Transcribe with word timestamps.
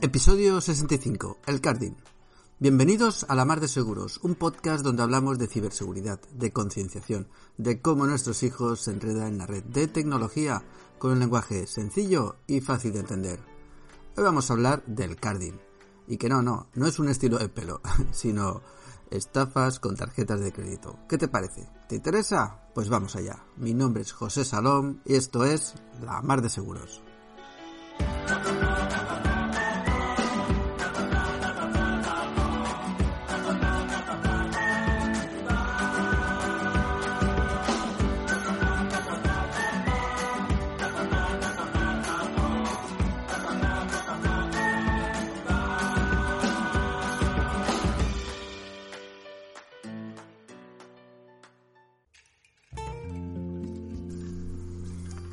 Episodio 0.00 0.60
65. 0.60 1.38
El 1.44 1.60
Carding. 1.60 1.96
Bienvenidos 2.60 3.26
a 3.28 3.34
La 3.34 3.44
Mar 3.44 3.58
de 3.58 3.66
Seguros, 3.66 4.20
un 4.22 4.36
podcast 4.36 4.84
donde 4.84 5.02
hablamos 5.02 5.40
de 5.40 5.48
ciberseguridad, 5.48 6.20
de 6.30 6.52
concienciación, 6.52 7.26
de 7.56 7.80
cómo 7.80 8.06
nuestros 8.06 8.44
hijos 8.44 8.82
se 8.82 8.92
enredan 8.92 9.26
en 9.26 9.38
la 9.38 9.46
red, 9.46 9.64
de 9.64 9.88
tecnología, 9.88 10.62
con 10.98 11.10
un 11.10 11.18
lenguaje 11.18 11.66
sencillo 11.66 12.36
y 12.46 12.60
fácil 12.60 12.92
de 12.92 13.00
entender. 13.00 13.40
Hoy 14.16 14.22
vamos 14.22 14.48
a 14.48 14.52
hablar 14.52 14.84
del 14.86 15.16
carding. 15.16 15.58
Y 16.06 16.16
que 16.16 16.28
no, 16.28 16.42
no, 16.42 16.68
no 16.74 16.86
es 16.86 17.00
un 17.00 17.08
estilo 17.08 17.36
de 17.36 17.48
pelo, 17.48 17.80
sino 18.12 18.62
estafas 19.10 19.80
con 19.80 19.96
tarjetas 19.96 20.38
de 20.38 20.52
crédito. 20.52 20.96
¿Qué 21.08 21.18
te 21.18 21.26
parece? 21.26 21.68
¿Te 21.88 21.96
interesa? 21.96 22.68
Pues 22.72 22.88
vamos 22.88 23.16
allá. 23.16 23.44
Mi 23.56 23.74
nombre 23.74 24.02
es 24.02 24.12
José 24.12 24.44
Salom 24.44 25.00
y 25.04 25.16
esto 25.16 25.44
es 25.44 25.74
La 26.00 26.22
Mar 26.22 26.40
de 26.40 26.50
Seguros. 26.50 27.02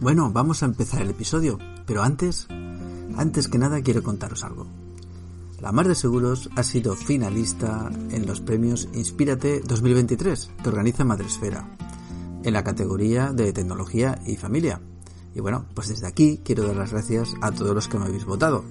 Bueno, 0.06 0.30
vamos 0.32 0.62
a 0.62 0.68
empezar 0.68 1.02
el 1.02 1.10
episodio, 1.10 1.58
pero 1.88 2.04
antes, 2.04 2.48
antes 3.18 3.48
que 3.48 3.58
nada 3.58 3.82
quiero 3.82 4.04
contaros 4.04 4.44
algo. 4.44 4.68
La 5.60 5.72
Mar 5.72 5.88
de 5.88 5.96
Seguros 5.96 6.48
ha 6.56 6.62
sido 6.62 6.96
finalista 6.96 7.90
en 8.12 8.28
los 8.28 8.40
premios 8.40 8.88
Inspírate 8.94 9.62
2023 9.62 10.52
que 10.62 10.70
organiza 10.70 11.06
Madresfera, 11.06 11.68
en 12.44 12.54
la 12.54 12.64
categoría 12.64 13.34
de 13.34 13.52
tecnología 13.52 14.22
y 14.28 14.36
familia. 14.36 14.80
Y 15.34 15.40
bueno, 15.40 15.66
pues 15.74 15.88
desde 15.88 16.06
aquí 16.06 16.40
quiero 16.46 16.68
dar 16.68 16.76
las 16.76 16.92
gracias 16.92 17.34
a 17.42 17.52
todos 17.52 17.74
los 17.74 17.88
que 17.88 17.98
me 17.98 18.06
habéis 18.06 18.26
votado, 18.26 18.64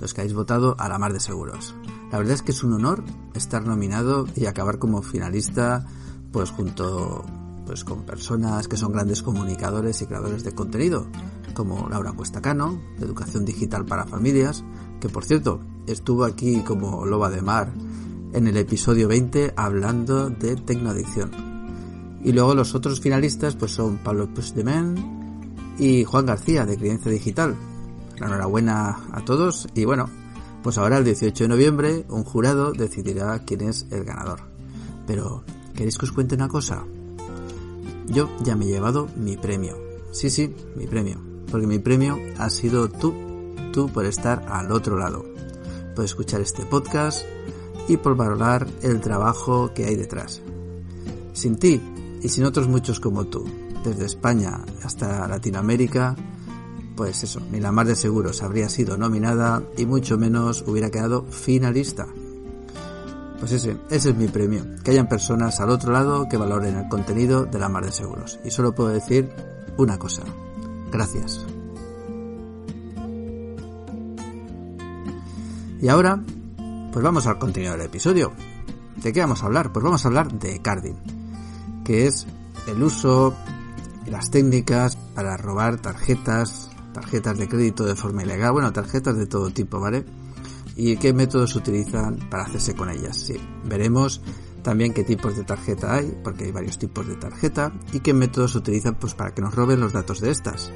los 0.00 0.12
que 0.12 0.22
habéis 0.22 0.34
votado 0.34 0.74
a 0.80 0.88
la 0.88 0.98
Mar 0.98 1.12
de 1.12 1.20
Seguros. 1.20 1.76
La 2.10 2.18
verdad 2.18 2.34
es 2.34 2.42
que 2.42 2.50
es 2.50 2.64
un 2.64 2.72
honor 2.72 3.04
estar 3.34 3.64
nominado 3.64 4.26
y 4.34 4.46
acabar 4.46 4.80
como 4.80 5.00
finalista, 5.02 5.86
pues 6.32 6.50
junto 6.50 7.24
pues 7.66 7.84
con 7.84 8.04
personas 8.04 8.68
que 8.68 8.76
son 8.76 8.92
grandes 8.92 9.22
comunicadores 9.22 10.02
y 10.02 10.06
creadores 10.06 10.44
de 10.44 10.54
contenido, 10.54 11.06
como 11.54 11.88
Laura 11.88 12.12
Cuestacano, 12.12 12.80
de 12.98 13.04
Educación 13.04 13.44
Digital 13.44 13.84
para 13.84 14.06
Familias, 14.06 14.64
que 15.00 15.08
por 15.08 15.24
cierto 15.24 15.60
estuvo 15.86 16.24
aquí 16.24 16.62
como 16.62 17.04
loba 17.04 17.30
de 17.30 17.42
mar 17.42 17.72
en 18.32 18.46
el 18.46 18.56
episodio 18.56 19.08
20 19.08 19.54
hablando 19.56 20.30
de 20.30 20.56
tecnoadicción. 20.56 21.30
Y 22.24 22.32
luego 22.32 22.54
los 22.54 22.74
otros 22.74 23.00
finalistas 23.00 23.56
pues 23.56 23.72
son 23.72 23.98
Pablo 23.98 24.32
Puigdemont 24.32 24.98
y 25.78 26.04
Juan 26.04 26.26
García 26.26 26.64
de 26.64 26.76
Creencia 26.76 27.10
Digital. 27.10 27.56
La 28.18 28.26
enhorabuena 28.26 29.00
a 29.10 29.24
todos 29.24 29.66
y 29.74 29.84
bueno, 29.84 30.08
pues 30.62 30.78
ahora 30.78 30.98
el 30.98 31.04
18 31.04 31.44
de 31.44 31.48
noviembre 31.48 32.06
un 32.08 32.24
jurado 32.24 32.72
decidirá 32.72 33.38
quién 33.40 33.62
es 33.62 33.86
el 33.90 34.04
ganador. 34.04 34.40
Pero, 35.06 35.42
¿queréis 35.74 35.98
que 35.98 36.06
os 36.06 36.12
cuente 36.12 36.36
una 36.36 36.48
cosa? 36.48 36.84
Yo 38.06 38.28
ya 38.42 38.56
me 38.56 38.64
he 38.64 38.68
llevado 38.68 39.08
mi 39.16 39.36
premio. 39.36 39.76
Sí, 40.10 40.30
sí, 40.30 40.54
mi 40.76 40.86
premio. 40.86 41.18
Porque 41.50 41.66
mi 41.66 41.78
premio 41.78 42.18
ha 42.38 42.50
sido 42.50 42.88
tú, 42.88 43.14
tú 43.72 43.88
por 43.88 44.04
estar 44.04 44.44
al 44.48 44.72
otro 44.72 44.96
lado. 44.96 45.24
Por 45.94 46.04
escuchar 46.04 46.40
este 46.40 46.64
podcast 46.64 47.24
y 47.88 47.96
por 47.96 48.16
valorar 48.16 48.66
el 48.82 49.00
trabajo 49.00 49.72
que 49.74 49.84
hay 49.84 49.96
detrás. 49.96 50.40
Sin 51.32 51.56
ti 51.56 51.80
y 52.22 52.28
sin 52.28 52.44
otros 52.44 52.68
muchos 52.68 53.00
como 53.00 53.24
tú, 53.26 53.44
desde 53.84 54.06
España 54.06 54.64
hasta 54.82 55.26
Latinoamérica, 55.26 56.16
pues 56.96 57.24
eso, 57.24 57.40
ni 57.50 57.58
la 57.58 57.72
mar 57.72 57.86
de 57.86 57.96
seguros 57.96 58.42
habría 58.42 58.68
sido 58.68 58.96
nominada 58.96 59.62
y 59.76 59.86
mucho 59.86 60.18
menos 60.18 60.64
hubiera 60.66 60.90
quedado 60.90 61.24
finalista. 61.24 62.06
Pues 63.42 63.50
ese, 63.50 63.76
ese 63.90 64.10
es 64.10 64.16
mi 64.16 64.28
premio, 64.28 64.64
que 64.84 64.92
hayan 64.92 65.08
personas 65.08 65.58
al 65.58 65.70
otro 65.70 65.90
lado 65.90 66.28
que 66.28 66.36
valoren 66.36 66.76
el 66.76 66.88
contenido 66.88 67.44
de 67.44 67.58
la 67.58 67.68
mar 67.68 67.84
de 67.84 67.90
seguros. 67.90 68.38
Y 68.44 68.52
solo 68.52 68.72
puedo 68.72 68.90
decir 68.90 69.32
una 69.78 69.98
cosa. 69.98 70.22
Gracias. 70.92 71.44
Y 75.80 75.88
ahora, 75.88 76.22
pues 76.92 77.02
vamos 77.04 77.26
al 77.26 77.40
contenido 77.40 77.72
del 77.72 77.80
episodio. 77.80 78.30
¿De 79.02 79.12
qué 79.12 79.18
vamos 79.18 79.42
a 79.42 79.46
hablar? 79.46 79.72
Pues 79.72 79.82
vamos 79.82 80.04
a 80.04 80.08
hablar 80.08 80.32
de 80.32 80.62
carding, 80.62 80.94
que 81.84 82.06
es 82.06 82.28
el 82.68 82.80
uso 82.80 83.34
y 84.06 84.10
las 84.10 84.30
técnicas 84.30 84.94
para 85.16 85.36
robar 85.36 85.78
tarjetas, 85.78 86.70
tarjetas 86.94 87.38
de 87.38 87.48
crédito 87.48 87.84
de 87.86 87.96
forma 87.96 88.22
ilegal, 88.22 88.52
bueno, 88.52 88.72
tarjetas 88.72 89.16
de 89.16 89.26
todo 89.26 89.50
tipo, 89.50 89.80
¿vale? 89.80 90.21
Y 90.76 90.96
qué 90.96 91.12
métodos 91.12 91.54
utilizan 91.56 92.16
para 92.30 92.44
hacerse 92.44 92.74
con 92.74 92.90
ellas. 92.90 93.16
Sí, 93.16 93.34
veremos 93.64 94.20
también 94.62 94.92
qué 94.92 95.04
tipos 95.04 95.36
de 95.36 95.44
tarjeta 95.44 95.94
hay, 95.94 96.16
porque 96.22 96.44
hay 96.44 96.52
varios 96.52 96.78
tipos 96.78 97.06
de 97.06 97.16
tarjeta, 97.16 97.72
y 97.92 98.00
qué 98.00 98.14
métodos 98.14 98.54
utilizan 98.54 98.94
pues 98.94 99.14
para 99.14 99.34
que 99.34 99.42
nos 99.42 99.54
roben 99.54 99.80
los 99.80 99.92
datos 99.92 100.20
de 100.20 100.30
estas. 100.30 100.72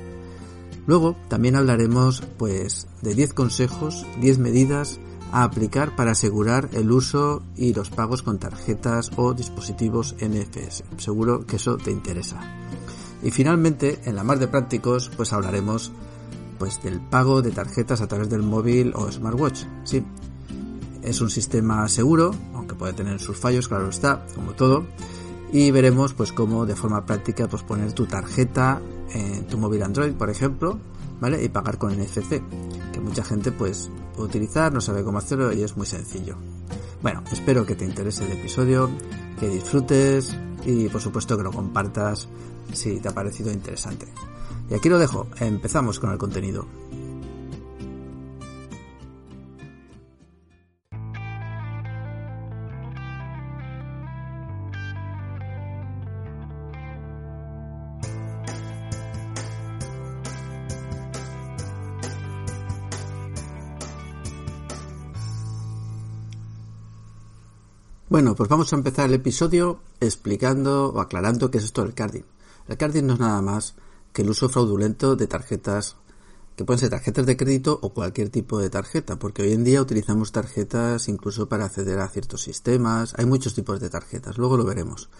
Luego 0.87 1.17
también 1.29 1.57
hablaremos 1.57 2.23
pues 2.39 2.87
de 3.03 3.15
10 3.15 3.33
consejos, 3.35 4.07
10 4.21 4.39
medidas 4.39 5.01
a 5.33 5.43
aplicar 5.43 5.97
para 5.97 6.13
asegurar 6.13 6.69
el 6.73 6.93
uso 6.93 7.43
y 7.57 7.75
los 7.75 7.91
pagos 7.91 8.23
con 8.23 8.39
tarjetas 8.39 9.11
o 9.17 9.35
dispositivos 9.35 10.15
NFS. 10.21 10.85
Seguro 10.99 11.45
que 11.45 11.57
eso 11.57 11.77
te 11.77 11.91
interesa. 11.91 12.41
Y 13.23 13.31
finalmente, 13.31 14.01
en 14.05 14.15
la 14.15 14.23
más 14.23 14.39
de 14.39 14.47
prácticos, 14.47 15.11
pues 15.17 15.33
hablaremos 15.33 15.91
pues 16.59 16.83
del 16.83 17.01
pago 17.01 17.43
de 17.43 17.51
tarjetas 17.51 18.01
a 18.01 18.09
través 18.09 18.29
del 18.29 18.43
móvil 18.43 18.93
o 18.95 19.11
smartwatch. 19.11 19.65
Sí, 19.85 20.05
es 21.03 21.21
un 21.21 21.31
sistema 21.31 21.89
seguro, 21.89 22.35
aunque 22.55 22.75
puede 22.75 22.93
tener 22.93 23.21
sus 23.21 23.37
fallos, 23.37 23.69
claro 23.69 23.89
está, 23.89 24.27
como 24.35 24.53
todo. 24.53 24.85
Y 25.53 25.71
veremos 25.71 26.13
pues 26.15 26.33
cómo 26.33 26.67
de 26.67 26.75
forma 26.75 27.07
práctica 27.07 27.49
pues 27.49 27.63
poner 27.63 27.93
tu 27.93 28.07
tarjeta 28.07 28.81
en 29.13 29.47
tu 29.47 29.59
móvil 29.59 29.83
Android, 29.83 30.13
por 30.15 30.31
ejemplo, 30.31 30.79
¿vale? 31.21 31.43
Y 31.43 31.49
pagar 31.49 31.79
con 31.79 31.97
NFC, 31.97 32.43
que 32.93 33.01
mucha 33.01 33.23
gente 33.23 33.53
pues 33.53 33.91
puede 34.15 34.29
utilizar, 34.29 34.73
no 34.73 34.81
sabe 34.81 35.05
cómo 35.05 35.19
hacerlo 35.19 35.53
y 35.53 35.63
es 35.63 35.77
muy 35.77 35.87
sencillo. 35.87 36.37
Bueno, 37.03 37.23
espero 37.31 37.65
que 37.65 37.77
te 37.77 37.85
interese 37.85 38.25
el 38.25 38.33
episodio, 38.33 38.91
que 39.39 39.49
disfrutes 39.49 40.37
y 40.65 40.89
por 40.89 41.01
supuesto 41.01 41.37
que 41.37 41.45
lo 41.45 41.53
compartas 41.53 42.29
si 42.73 42.99
te 42.99 43.09
ha 43.09 43.15
parecido 43.15 43.53
interesante. 43.53 44.09
Y 44.69 44.75
aquí 44.75 44.89
lo 44.89 44.99
dejo, 44.99 45.29
empezamos 45.39 46.01
con 46.01 46.11
el 46.11 46.19
contenido. 46.19 46.67
Bueno, 68.09 68.35
pues 68.35 68.49
vamos 68.49 68.73
a 68.73 68.77
empezar 68.77 69.07
el 69.07 69.15
episodio 69.15 69.81
explicando 70.01 70.91
o 70.91 71.01
aclarando 71.01 71.51
qué 71.51 71.59
es 71.59 71.65
esto 71.65 71.83
del 71.83 71.93
carding. 71.93 72.25
El 72.67 72.77
carding 72.79 73.05
no 73.05 73.13
es 73.13 73.21
nada 73.21 73.43
más 73.43 73.75
que 74.17 74.23
el 74.23 74.31
uso 74.31 74.49
fraudulento 74.49 75.15
de 75.15 75.27
tarjetas 75.27 75.97
que 76.57 76.65
pueden 76.65 76.81
ser 76.81 76.89
tarjetas 76.89 77.27
de 77.27 77.37
crédito 77.37 77.79
o 77.83 77.93
cualquier 77.93 78.31
tipo 78.31 78.59
de 78.59 78.71
tarjeta, 78.71 79.19
porque 79.19 79.43
hoy 79.43 79.53
en 79.53 79.63
día 79.63 79.83
utilizamos 79.83 80.33
tarjetas 80.33 81.11
incluso 81.11 81.51
para 81.51 81.67
acceder 81.67 81.99
a 81.99 82.09
ciertos 82.09 82.41
sistemas, 82.41 83.13
hay 83.19 83.27
muchos 83.27 83.53
tipos 83.53 83.79
de 83.79 83.91
tarjetas, 83.91 84.39
luego 84.39 84.57
lo 84.57 84.65
veremos. 84.65 85.11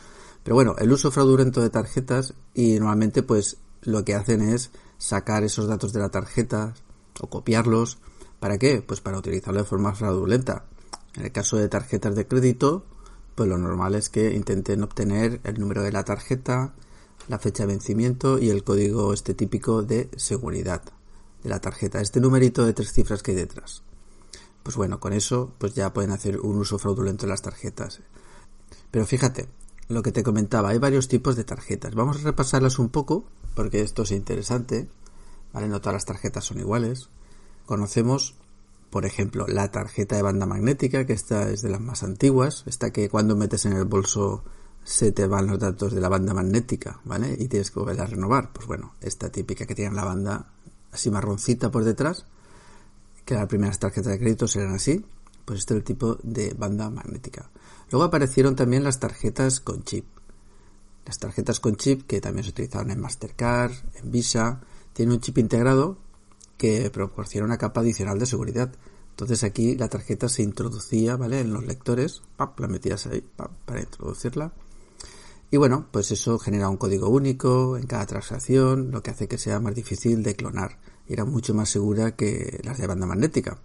Pero 0.43 0.55
bueno, 0.55 0.77
el 0.79 0.91
uso 0.91 1.11
fraudulento 1.11 1.61
de 1.61 1.69
tarjetas 1.69 2.33
y 2.55 2.79
normalmente 2.79 3.23
pues 3.23 3.59
lo 3.83 4.03
que 4.03 4.15
hacen 4.15 4.41
es 4.41 4.71
sacar 4.97 5.45
esos 5.45 5.69
datos 5.69 5.93
de 5.93 6.01
la 6.01 6.09
tarjeta 6.09 6.73
o 7.21 7.27
copiarlos. 7.27 7.99
¿Para 8.41 8.57
qué? 8.57 8.81
Pues 8.81 9.03
para 9.03 9.19
utilizarlo 9.19 9.61
de 9.61 9.69
forma 9.69 9.95
fraudulenta. 9.95 10.65
En 11.17 11.25
el 11.27 11.33
caso 11.33 11.59
de 11.59 11.69
tarjetas 11.69 12.17
de 12.17 12.27
crédito, 12.27 12.87
pues 13.35 13.47
lo 13.47 13.59
normal 13.59 13.95
es 13.95 14.09
que 14.09 14.33
intenten 14.33 14.83
obtener 14.83 15.43
el 15.45 15.61
número 15.61 15.83
de 15.83 15.93
la 15.93 16.03
tarjeta, 16.03 16.73
la 17.29 17.39
fecha 17.39 17.65
de 17.65 17.73
vencimiento 17.73 18.39
y 18.39 18.51
el 18.51 18.65
código 18.65 19.13
este 19.13 19.35
típico 19.35 19.83
de 19.83 20.09
seguridad 20.17 20.83
de 21.43 21.49
la 21.51 21.61
tarjeta, 21.61 22.01
este 22.01 22.21
numerito 22.21 22.65
de 22.65 22.73
tres 22.73 22.93
cifras 22.93 23.23
que 23.23 23.33
hay 23.33 23.37
detrás. 23.37 23.83
Pues 24.63 24.77
bueno, 24.77 25.01
con 25.01 25.13
eso 25.13 25.53
pues 25.59 25.75
ya 25.75 25.93
pueden 25.93 26.11
hacer 26.11 26.41
un 26.41 26.57
uso 26.57 26.79
fraudulento 26.79 27.27
de 27.27 27.31
las 27.31 27.43
tarjetas. 27.43 28.01
Pero 28.91 29.07
fíjate, 29.07 29.49
lo 29.89 30.03
que 30.03 30.13
te 30.13 30.23
comentaba, 30.23 30.71
hay 30.71 30.79
varios 30.79 31.09
tipos 31.09 31.37
de 31.37 31.45
tarjetas. 31.45 31.95
Vamos 31.95 32.19
a 32.19 32.25
repasarlas 32.25 32.79
un 32.79 32.89
poco 32.89 33.25
porque 33.55 33.81
esto 33.81 34.03
es 34.03 34.11
interesante. 34.11 34.89
¿Vale? 35.53 35.69
No 35.69 35.81
todas 35.81 35.95
las 35.95 36.05
tarjetas 36.05 36.45
son 36.45 36.59
iguales. 36.59 37.09
Conocemos 37.65 38.35
por 38.91 39.05
ejemplo, 39.05 39.47
la 39.47 39.71
tarjeta 39.71 40.17
de 40.17 40.23
banda 40.23 40.47
magnética, 40.47 41.07
que 41.07 41.13
esta 41.13 41.51
es 41.51 41.63
de 41.63 41.71
las 41.71 41.81
más 41.81 42.03
antiguas, 42.03 42.63
esta 42.67 42.93
que 42.93 43.09
cuando 43.09 43.37
metes 43.37 43.67
en 43.67 43.73
el 43.75 43.85
bolso 43.85 44.45
se 44.87 45.11
te 45.11 45.27
van 45.27 45.49
los 45.49 45.59
datos 45.59 45.93
de 45.93 46.01
la 46.01 46.09
banda 46.09 46.33
magnética, 46.33 47.01
¿vale? 47.05 47.37
Y 47.37 47.49
tienes 47.49 47.73
que 47.73 47.81
volver 47.81 48.01
a 48.01 48.07
renovar. 48.07 48.53
Pues 48.53 48.69
bueno, 48.69 48.95
esta 49.01 49.31
típica 49.31 49.67
que 49.67 49.75
tiene 49.75 49.97
la 49.97 50.05
banda 50.05 50.53
así 50.93 51.11
marroncita 51.11 51.73
por 51.73 51.83
detrás, 51.83 52.25
que 53.25 53.35
las 53.35 53.49
primeras 53.49 53.81
tarjetas 53.81 54.13
de 54.13 54.21
crédito 54.21 54.47
eran 54.55 54.77
así, 54.77 55.05
pues 55.45 55.59
este 55.59 55.75
es 55.75 55.79
el 55.79 55.85
tipo 55.85 56.19
de 56.23 56.55
banda 56.55 56.89
magnética. 56.89 57.51
Luego 57.91 58.05
aparecieron 58.05 58.55
también 58.55 58.85
las 58.85 59.01
tarjetas 59.01 59.59
con 59.59 59.83
chip. 59.83 60.07
Las 61.05 61.19
tarjetas 61.19 61.59
con 61.59 61.75
chip 61.75 62.07
que 62.07 62.21
también 62.21 62.45
se 62.45 62.51
utilizaban 62.51 62.93
en 62.93 63.01
Mastercard, 63.01 63.73
en 63.97 64.13
Visa, 64.13 64.61
tienen 64.93 65.17
un 65.17 65.21
chip 65.21 65.39
integrado 65.39 65.99
que 66.57 66.89
proporciona 66.91 67.45
una 67.45 67.59
capa 67.59 67.81
adicional 67.81 68.21
de 68.21 68.27
seguridad. 68.27 68.73
Entonces 69.11 69.43
aquí 69.43 69.75
la 69.75 69.89
tarjeta 69.89 70.29
se 70.29 70.45
introducía, 70.45 71.17
¿vale? 71.17 71.41
En 71.41 71.53
los 71.53 71.67
lectores, 71.67 72.23
la 72.39 72.69
metías 72.69 73.09
ahí 73.09 73.27
para 73.65 73.81
introducirla. 73.81 74.53
Y 75.51 75.57
bueno, 75.59 75.87
pues 75.91 76.11
eso 76.11 76.39
genera 76.39 76.69
un 76.69 76.77
código 76.77 77.09
único 77.09 77.77
en 77.77 77.87
cada 77.87 78.07
transacción, 78.07 78.91
lo 78.91 79.03
que 79.03 79.11
hace 79.11 79.29
que 79.29 79.39
sea 79.39 79.61
más 79.61 79.75
difícil 79.75 80.23
de 80.23 80.35
clonar. 80.35 80.79
Y 81.07 81.13
era 81.13 81.25
mucho 81.25 81.55
más 81.55 81.69
segura 81.69 82.17
que 82.17 82.61
las 82.65 82.79
de 82.79 82.87
banda 82.87 83.07
magnética. 83.07 83.59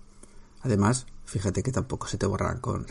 Además, 0.61 1.07
fíjate 1.25 1.63
que 1.63 1.71
tampoco 1.71 2.07
se 2.07 2.17
te 2.17 2.27
borran 2.27 2.59
con 2.59 2.85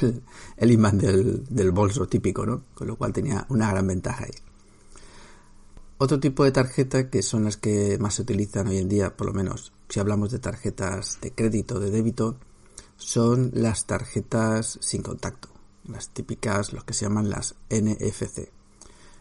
el, 0.56 0.70
imán 0.70 0.98
del, 0.98 1.44
del, 1.48 1.72
bolso 1.72 2.06
típico, 2.06 2.46
¿no? 2.46 2.64
Con 2.74 2.86
lo 2.86 2.96
cual 2.96 3.12
tenía 3.12 3.44
una 3.48 3.70
gran 3.70 3.86
ventaja 3.86 4.24
ahí. 4.24 4.34
Otro 6.00 6.20
tipo 6.20 6.44
de 6.44 6.52
tarjeta 6.52 7.10
que 7.10 7.22
son 7.22 7.44
las 7.44 7.56
que 7.56 7.98
más 7.98 8.14
se 8.14 8.22
utilizan 8.22 8.68
hoy 8.68 8.78
en 8.78 8.88
día, 8.88 9.16
por 9.16 9.26
lo 9.26 9.32
menos 9.32 9.72
si 9.88 9.98
hablamos 9.98 10.30
de 10.30 10.38
tarjetas 10.38 11.18
de 11.20 11.32
crédito, 11.32 11.80
de 11.80 11.90
débito, 11.90 12.36
son 12.96 13.50
las 13.54 13.86
tarjetas 13.86 14.78
sin 14.80 15.02
contacto, 15.02 15.48
las 15.88 16.10
típicas, 16.10 16.72
los 16.72 16.84
que 16.84 16.94
se 16.94 17.04
llaman 17.04 17.30
las 17.30 17.54
NFC. 17.70 18.50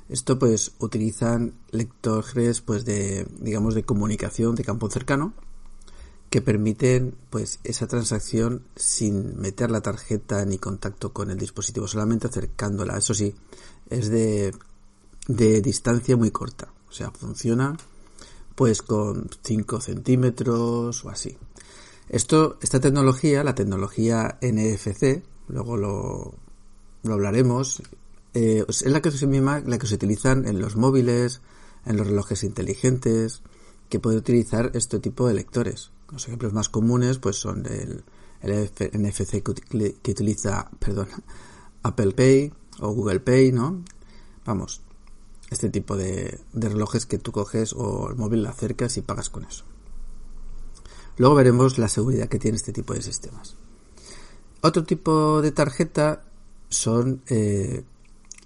Esto 0.10 0.40
pues 0.40 0.74
utilizan 0.80 1.54
lectores 1.72 2.62
pues 2.62 2.86
de 2.86 3.28
digamos 3.40 3.75
de 3.75 3.84
comunicación 3.84 4.56
de 4.56 4.64
campo 4.64 4.90
cercano 4.90 5.34
que 6.30 6.42
permiten 6.42 7.16
pues 7.30 7.60
esa 7.64 7.88
transacción 7.88 8.64
sin 8.75 9.40
meter 9.40 9.72
la 9.72 9.81
tarjeta 9.81 10.44
ni 10.46 10.58
contacto 10.58 11.14
con 11.14 11.31
el 11.31 11.38
dispositivo, 11.38 11.88
solamente 11.88 12.28
acercándola. 12.28 12.98
Eso 12.98 13.14
sí, 13.14 13.34
es 13.90 14.10
de, 14.10 14.54
de 15.28 15.62
distancia 15.62 16.18
muy 16.18 16.31
corta. 16.31 16.74
O 16.90 16.92
sea, 16.92 17.12
funciona 17.12 17.78
pues 18.56 18.81
con 18.81 19.30
5 19.44 19.81
centímetros 19.81 21.06
o 21.06 21.10
así. 21.10 21.38
Esto, 22.10 22.58
esta 22.62 22.80
tecnología, 22.80 23.44
la 23.44 23.56
tecnología 23.56 24.40
NFC, 24.42 25.24
luego 25.48 25.78
lo, 25.78 26.36
lo 27.07 27.15
hablaremos, 27.15 27.81
eh, 28.33 28.63
es 28.68 28.86
la 28.86 29.01
que, 29.01 29.12
se, 29.12 29.25
la 29.27 29.77
que 29.80 29.88
se 29.88 29.95
utilizan 29.95 30.48
en 30.48 30.59
los 30.59 30.75
móviles, 30.75 31.42
en 31.86 31.98
los 31.98 32.07
relojes 32.07 32.44
inteligentes, 32.44 33.42
que 33.89 34.00
puede 34.00 34.18
utilizar 34.18 34.71
este 34.74 35.00
tipo 35.00 35.27
de 35.27 35.33
lectores. 35.33 35.92
Los 36.12 36.27
ejemplos 36.27 36.54
más 36.54 36.69
comunes 36.69 37.18
pues 37.18 37.38
son 37.38 37.65
el, 37.65 38.04
el 38.42 38.69
NFC 38.94 39.42
que, 39.42 40.12
utiliza 40.12 40.69
perdón, 40.80 41.07
Apple 41.83 42.12
Pay 42.12 42.54
o 42.80 42.92
Google 42.92 43.19
Pay, 43.19 43.51
¿no? 43.51 43.83
Vamos, 44.45 44.81
este 45.50 45.69
tipo 45.69 45.98
de, 45.98 46.39
de 46.54 46.69
relojes 46.69 47.06
que 47.06 47.18
tú 47.18 47.31
coges 47.31 47.74
o 47.74 48.09
el 48.09 48.15
móvil 48.15 48.44
lo 48.44 48.50
acercas 48.50 48.98
y 48.98 49.01
pagas 49.01 49.30
con 49.30 49.45
eso. 49.45 49.65
Luego 51.18 51.36
veremos 51.36 51.77
la 51.80 51.88
seguridad 51.88 52.30
que 52.30 52.39
tiene 52.39 52.57
este 52.57 52.71
tipo 52.71 52.94
de 52.94 53.01
sistemas. 53.01 53.56
Otro 54.62 54.83
tipo 54.83 55.42
de 55.42 55.51
tarjeta 55.51 56.21
son 56.69 57.22
eh, 57.28 57.84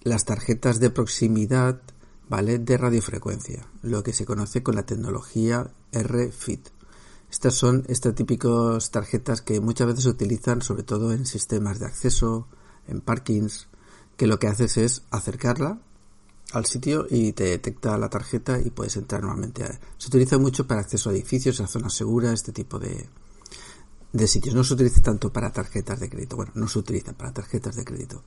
las 0.04 0.26
tarjetas 0.26 0.80
de 0.80 0.90
proximidad, 0.90 1.82
¿vale? 2.30 2.60
De 2.60 2.78
radiofrecuencia, 2.78 3.68
lo 3.82 4.04
que 4.04 4.14
se 4.14 4.26
conoce 4.26 4.64
con 4.64 4.76
la 4.76 4.86
tecnología 4.86 5.72
RFID. 5.92 6.60
Estas 7.30 7.56
son 7.56 7.86
estas 7.88 8.14
típicas 8.16 8.92
tarjetas 8.92 9.42
que 9.42 9.62
muchas 9.62 9.88
veces 9.88 10.04
se 10.04 10.10
utilizan 10.10 10.62
sobre 10.62 10.84
todo 10.84 11.14
en 11.14 11.26
sistemas 11.26 11.80
de 11.80 11.86
acceso, 11.86 12.48
en 12.88 13.00
parkings, 13.00 13.68
que 14.18 14.28
lo 14.28 14.38
que 14.38 14.48
haces 14.48 14.78
es 14.78 15.04
acercarla 15.12 15.80
al 16.52 16.66
sitio 16.66 17.08
y 17.10 17.32
te 17.32 17.46
detecta 17.46 17.98
la 17.98 18.10
tarjeta 18.10 18.60
y 18.60 18.70
puedes 18.70 18.98
entrar 18.98 19.22
nuevamente. 19.22 19.64
Se 19.98 20.10
utiliza 20.10 20.38
mucho 20.38 20.68
para 20.68 20.82
acceso 20.82 21.10
a 21.10 21.14
edificios, 21.14 21.62
a 21.62 21.68
zonas 21.68 21.94
seguras, 21.94 22.34
este 22.34 22.52
tipo 22.52 22.78
de, 22.80 23.08
de 24.14 24.28
sitios. 24.28 24.56
No 24.56 24.64
se 24.64 24.74
utiliza 24.74 25.02
tanto 25.02 25.32
para 25.32 25.52
tarjetas 25.52 26.00
de 26.00 26.10
crédito. 26.10 26.36
Bueno, 26.36 26.52
no 26.56 26.68
se 26.68 26.80
utiliza 26.80 27.14
para 27.14 27.34
tarjetas 27.34 27.76
de 27.76 27.86
crédito. 27.86 28.24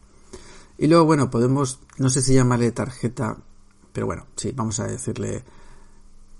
Y 0.78 0.86
luego, 0.88 1.04
bueno, 1.04 1.31
podemos, 1.31 1.81
no 1.98 2.10
sé 2.10 2.22
si 2.22 2.34
llamarle 2.34 2.72
tarjeta, 2.72 3.38
pero 3.92 4.06
bueno, 4.06 4.26
sí, 4.36 4.52
vamos 4.52 4.81
a 4.81 4.86
decirle 4.86 5.44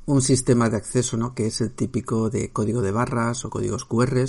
un 0.06 0.20
sistema 0.20 0.69
de 0.69 0.76
acceso, 0.76 1.17
¿no? 1.17 1.35
Que 1.35 1.46
es 1.46 1.61
el 1.61 1.70
típico 1.70 2.31
de 2.31 2.50
código 2.50 2.82
de 2.82 2.91
barras 2.91 3.44
o 3.44 3.50
códigos 3.50 3.85
QR, 3.85 4.26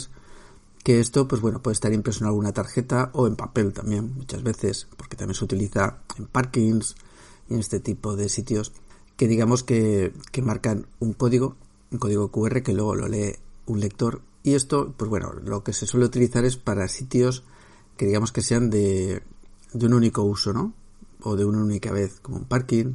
que 0.84 1.00
esto, 1.00 1.28
pues 1.28 1.42
bueno, 1.42 1.62
puede 1.62 1.74
estar 1.74 1.92
impreso 1.92 2.24
en 2.24 2.28
alguna 2.28 2.54
tarjeta 2.54 3.10
o 3.14 3.28
en 3.28 3.36
papel 3.36 3.74
también, 3.74 4.14
muchas 4.16 4.44
veces, 4.44 4.88
porque 4.96 5.18
también 5.18 5.36
se 5.36 5.44
utiliza 5.44 5.98
en 6.18 6.28
parkings 6.28 6.96
y 7.50 7.56
en 7.56 7.60
este 7.60 7.80
tipo 7.80 8.16
de 8.16 8.30
sitios, 8.30 8.72
que 9.18 9.28
digamos 9.28 9.64
que, 9.64 10.14
que 10.32 10.42
marcan 10.42 10.88
un 11.00 11.14
código, 11.14 11.56
un 11.92 11.98
código 11.98 12.30
QR 12.30 12.62
que 12.62 12.74
luego 12.74 12.96
lo 12.96 13.08
lee 13.08 13.36
un 13.66 13.80
lector. 13.80 14.22
Y 14.46 14.54
esto, 14.54 14.94
pues 14.96 15.10
bueno, 15.10 15.34
lo 15.44 15.64
que 15.64 15.74
se 15.74 15.88
suele 15.88 16.06
utilizar 16.06 16.46
es 16.46 16.56
para 16.56 16.88
sitios 16.88 17.44
que 17.98 18.06
digamos 18.06 18.32
que 18.32 18.44
sean 18.44 18.70
de, 18.70 19.24
de 19.74 19.86
un 19.88 19.96
único 19.96 20.22
uso, 20.22 20.54
¿no? 20.54 20.76
O 21.22 21.36
de 21.36 21.46
una 21.46 21.64
única 21.64 21.92
vez, 21.92 22.20
como 22.20 22.38
un 22.38 22.46
parking, 22.46 22.94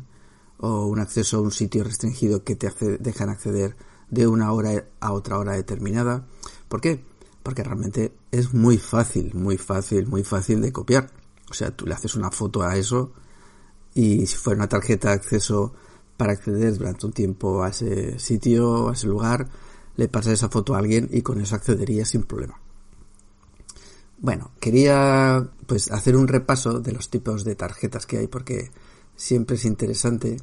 o 0.58 0.86
un 0.86 1.00
acceso 1.00 1.38
a 1.38 1.40
un 1.40 1.50
sitio 1.50 1.82
restringido 1.82 2.44
que 2.44 2.54
te 2.54 2.70
dejan 3.00 3.30
acceder 3.30 3.76
de 4.10 4.28
una 4.28 4.52
hora 4.52 4.84
a 5.00 5.12
otra 5.12 5.38
hora 5.38 5.54
determinada. 5.54 6.24
¿Por 6.68 6.80
qué? 6.80 7.02
Porque 7.42 7.64
realmente 7.64 8.14
es 8.30 8.54
muy 8.54 8.78
fácil, 8.78 9.34
muy 9.34 9.58
fácil, 9.58 10.06
muy 10.06 10.22
fácil 10.22 10.60
de 10.60 10.72
copiar. 10.72 11.10
O 11.50 11.54
sea, 11.54 11.72
tú 11.72 11.84
le 11.84 11.94
haces 11.94 12.14
una 12.14 12.30
foto 12.30 12.62
a 12.62 12.76
eso 12.76 13.10
y 13.92 14.24
si 14.28 14.36
fuera 14.36 14.58
una 14.58 14.68
tarjeta 14.68 15.08
de 15.08 15.14
acceso 15.14 15.74
para 16.16 16.32
acceder 16.32 16.78
durante 16.78 17.06
un 17.06 17.12
tiempo 17.12 17.64
a 17.64 17.70
ese 17.70 18.20
sitio, 18.20 18.90
a 18.90 18.92
ese 18.92 19.08
lugar, 19.08 19.48
le 20.00 20.08
pasas 20.08 20.32
esa 20.32 20.48
foto 20.48 20.74
a 20.74 20.78
alguien 20.78 21.10
y 21.12 21.20
con 21.20 21.42
eso 21.42 21.54
accedería 21.54 22.06
sin 22.06 22.22
problema. 22.22 22.58
Bueno, 24.16 24.50
quería 24.58 25.46
pues 25.66 25.90
hacer 25.90 26.16
un 26.16 26.26
repaso 26.26 26.80
de 26.80 26.92
los 26.92 27.10
tipos 27.10 27.44
de 27.44 27.54
tarjetas 27.54 28.06
que 28.06 28.16
hay 28.16 28.26
porque 28.26 28.70
siempre 29.14 29.56
es 29.56 29.66
interesante. 29.66 30.38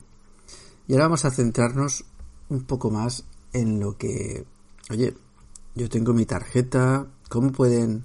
Y 0.88 0.94
ahora 0.94 1.06
vamos 1.06 1.26
a 1.26 1.32
centrarnos 1.32 2.06
un 2.50 2.66
poco 2.66 2.92
más 2.92 3.26
en 3.52 3.80
lo 3.80 3.98
que, 3.98 4.46
oye, 4.92 5.16
yo 5.74 5.90
tengo 5.90 6.14
mi 6.14 6.28
tarjeta, 6.28 7.08
¿cómo 7.28 7.52
pueden 7.52 8.04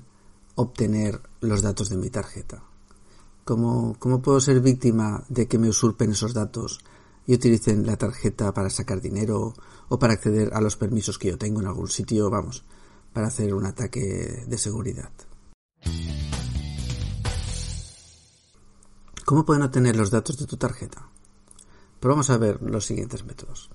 obtener 0.55 1.21
los 1.43 1.61
datos 1.61 1.91
de 1.91 1.99
mi 1.99 2.09
tarjeta? 2.09 2.65
¿Cómo, 3.45 3.95
cómo 3.99 4.23
puedo 4.23 4.41
ser 4.41 4.61
víctima 4.61 5.23
de 5.29 5.47
que 5.49 5.59
me 5.59 5.69
usurpen 5.69 6.13
esos 6.13 6.33
datos 6.33 6.81
y 7.27 7.35
utilicen 7.35 7.87
la 7.87 7.97
tarjeta 7.97 8.53
para 8.53 8.71
sacar 8.71 9.01
dinero 9.01 9.55
o 9.89 9.99
para 9.99 10.15
acceder 10.15 10.53
a 10.55 10.61
los 10.61 10.77
permisos 10.77 11.19
que 11.19 11.29
yo 11.29 11.39
tengo 11.39 11.61
en 11.61 11.67
algún 11.67 11.89
sitio, 11.89 12.31
vamos, 12.31 12.65
para 13.13 13.29
hacer 13.29 13.55
un 13.55 13.67
ataque 13.67 14.45
de 14.47 14.59
seguridad? 14.59 15.11
¿Cómo 19.25 19.45
pueden 19.45 19.63
obtener 19.63 19.97
los 19.97 20.11
datos 20.11 20.37
de 20.37 20.47
tu 20.47 20.57
tarjeta? 20.57 21.09
Pues 22.01 22.11
vamos 22.11 22.31
a 22.31 22.39
ver 22.39 22.61
los 22.63 22.85
siguientes 22.85 23.25
métodos. 23.25 23.71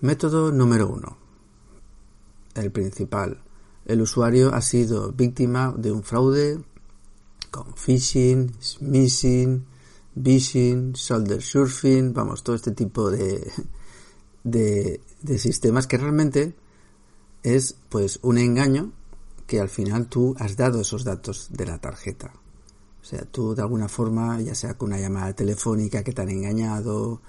Método 0.00 0.52
número 0.52 0.88
uno. 0.88 1.16
El 2.54 2.70
principal. 2.70 3.42
El 3.86 4.02
usuario 4.02 4.54
ha 4.54 4.60
sido 4.60 5.12
víctima 5.12 5.74
de 5.76 5.90
un 5.90 6.02
fraude 6.02 6.62
con 7.50 7.74
phishing, 7.74 8.52
smishing, 8.60 9.64
phishing, 10.14 10.92
shoulder 10.92 11.42
surfing, 11.42 12.12
vamos, 12.12 12.42
todo 12.42 12.56
este 12.56 12.72
tipo 12.72 13.10
de, 13.10 13.50
de, 14.44 15.00
de 15.22 15.38
sistemas 15.38 15.86
que 15.86 15.98
realmente 15.98 16.54
es 17.42 17.76
pues 17.88 18.18
un 18.22 18.38
engaño 18.38 18.92
que 19.46 19.60
al 19.60 19.68
final 19.68 20.08
tú 20.08 20.34
has 20.38 20.56
dado 20.56 20.80
esos 20.80 21.04
datos 21.04 21.48
de 21.50 21.66
la 21.66 21.78
tarjeta. 21.78 22.32
O 23.00 23.04
sea, 23.04 23.24
tú 23.24 23.54
de 23.54 23.62
alguna 23.62 23.88
forma, 23.88 24.40
ya 24.40 24.54
sea 24.54 24.76
con 24.76 24.88
una 24.88 25.00
llamada 25.00 25.32
telefónica 25.32 26.02
que 26.02 26.12
te 26.12 26.20
han 26.20 26.28
engañado, 26.28 27.22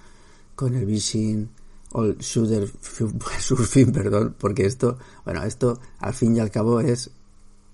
con 0.56 0.76
el 0.76 0.86
phishing 0.86 1.50
o 1.94 2.04
el 2.04 2.18
shooter 2.18 2.70
surfing, 3.40 3.92
perdón, 3.94 4.36
porque 4.38 4.66
esto, 4.66 4.98
bueno, 5.24 5.44
esto 5.44 5.80
al 6.00 6.14
fin 6.14 6.36
y 6.36 6.40
al 6.40 6.52
cabo 6.52 6.82
es 6.82 7.12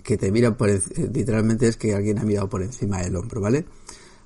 que 0.04 0.18
te 0.18 0.32
miran 0.32 0.56
por 0.56 0.70
literalmente 0.70 1.68
es 1.68 1.78
que 1.78 1.96
alguien 1.96 2.20
ha 2.20 2.24
mirado 2.24 2.48
por 2.48 2.62
encima 2.62 3.02
del 3.02 3.16
hombro, 3.16 3.42
¿vale? 3.42 3.66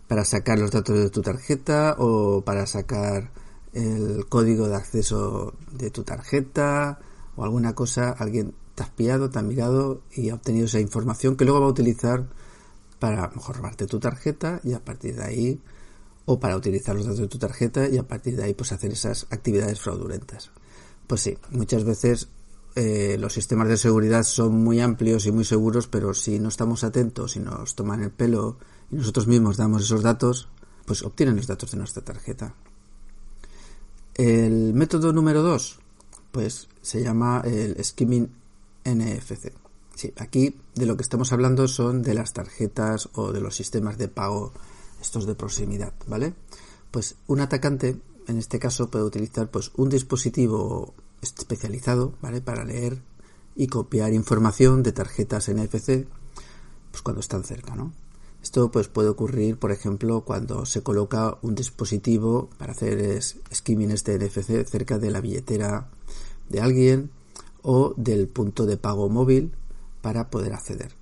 Para 0.09 0.25
sacar 0.25 0.59
los 0.59 0.71
datos 0.71 0.97
de 0.97 1.09
tu 1.09 1.21
tarjeta 1.21 1.95
o 1.99 2.41
para 2.43 2.65
sacar 2.65 3.31
el 3.71 4.25
código 4.27 4.67
de 4.67 4.75
acceso 4.75 5.53
de 5.71 5.89
tu 5.91 6.03
tarjeta 6.03 6.99
o 7.37 7.45
alguna 7.45 7.75
cosa, 7.75 8.09
alguien 8.09 8.53
te 8.75 8.83
has 8.83 8.89
pillado, 8.89 9.29
te 9.29 9.39
ha 9.39 9.43
mirado 9.43 10.01
y 10.11 10.29
ha 10.29 10.35
obtenido 10.35 10.65
esa 10.65 10.81
información 10.81 11.37
que 11.37 11.45
luego 11.45 11.61
va 11.61 11.67
a 11.67 11.69
utilizar 11.69 12.27
para 12.99 13.29
mejor 13.29 13.57
robarte 13.57 13.85
tu 13.87 13.99
tarjeta 13.99 14.59
y 14.63 14.73
a 14.73 14.83
partir 14.83 15.15
de 15.15 15.23
ahí 15.23 15.61
o 16.25 16.39
para 16.39 16.57
utilizar 16.57 16.95
los 16.95 17.05
datos 17.05 17.19
de 17.21 17.27
tu 17.27 17.37
tarjeta 17.37 17.87
y 17.87 17.97
a 17.97 18.07
partir 18.07 18.35
de 18.35 18.43
ahí 18.43 18.53
pues 18.53 18.71
hacer 18.71 18.91
esas 18.91 19.27
actividades 19.29 19.79
fraudulentas. 19.79 20.51
Pues 21.07 21.21
sí, 21.21 21.37
muchas 21.51 21.83
veces 21.83 22.29
eh, 22.75 23.17
los 23.19 23.33
sistemas 23.33 23.67
de 23.67 23.77
seguridad 23.77 24.23
son 24.23 24.63
muy 24.63 24.79
amplios 24.79 25.25
y 25.25 25.31
muy 25.31 25.43
seguros, 25.43 25.87
pero 25.87 26.13
si 26.13 26.39
no 26.39 26.49
estamos 26.49 26.83
atentos 26.83 27.35
y 27.35 27.39
nos 27.39 27.75
toman 27.75 28.01
el 28.01 28.11
pelo 28.11 28.57
y 28.91 28.95
nosotros 28.95 29.27
mismos 29.27 29.57
damos 29.57 29.83
esos 29.83 30.03
datos, 30.03 30.47
pues 30.85 31.03
obtienen 31.03 31.35
los 31.35 31.47
datos 31.47 31.71
de 31.71 31.77
nuestra 31.77 32.03
tarjeta. 32.03 32.55
El 34.15 34.73
método 34.73 35.13
número 35.13 35.41
2, 35.41 35.79
pues 36.31 36.67
se 36.81 37.01
llama 37.01 37.41
el 37.45 37.83
skimming 37.83 38.29
NFC. 38.83 39.53
Sí, 39.95 40.13
aquí 40.17 40.55
de 40.75 40.85
lo 40.85 40.95
que 40.95 41.03
estamos 41.03 41.33
hablando 41.33 41.67
son 41.67 42.01
de 42.01 42.13
las 42.13 42.33
tarjetas 42.33 43.09
o 43.13 43.31
de 43.31 43.41
los 43.41 43.55
sistemas 43.55 43.97
de 43.97 44.07
pago 44.07 44.53
estos 45.01 45.25
de 45.25 45.35
proximidad, 45.35 45.93
¿vale? 46.07 46.33
Pues 46.91 47.15
un 47.27 47.41
atacante, 47.41 47.99
en 48.27 48.37
este 48.37 48.59
caso, 48.59 48.89
puede 48.89 49.05
utilizar 49.05 49.51
pues 49.51 49.71
un 49.75 49.89
dispositivo 49.89 50.93
especializado, 51.21 52.13
¿vale? 52.21 52.41
Para 52.41 52.63
leer 52.63 53.01
y 53.55 53.67
copiar 53.67 54.13
información 54.13 54.83
de 54.83 54.93
tarjetas 54.93 55.49
NFC, 55.49 56.07
pues 56.91 57.01
cuando 57.03 57.19
están 57.19 57.43
cerca, 57.43 57.75
¿no? 57.75 57.91
Esto 58.41 58.71
pues 58.71 58.87
puede 58.87 59.09
ocurrir, 59.09 59.57
por 59.57 59.71
ejemplo, 59.71 60.21
cuando 60.21 60.65
se 60.65 60.81
coloca 60.81 61.37
un 61.41 61.55
dispositivo 61.55 62.49
para 62.57 62.71
hacer 62.71 63.21
skimming 63.21 63.91
este 63.91 64.17
NFC 64.17 64.65
cerca 64.65 64.97
de 64.97 65.11
la 65.11 65.21
billetera 65.21 65.89
de 66.47 66.61
alguien 66.61 67.11
o 67.61 67.93
del 67.97 68.27
punto 68.27 68.65
de 68.65 68.77
pago 68.77 69.09
móvil 69.09 69.51
para 70.01 70.29
poder 70.29 70.53
acceder. 70.53 70.93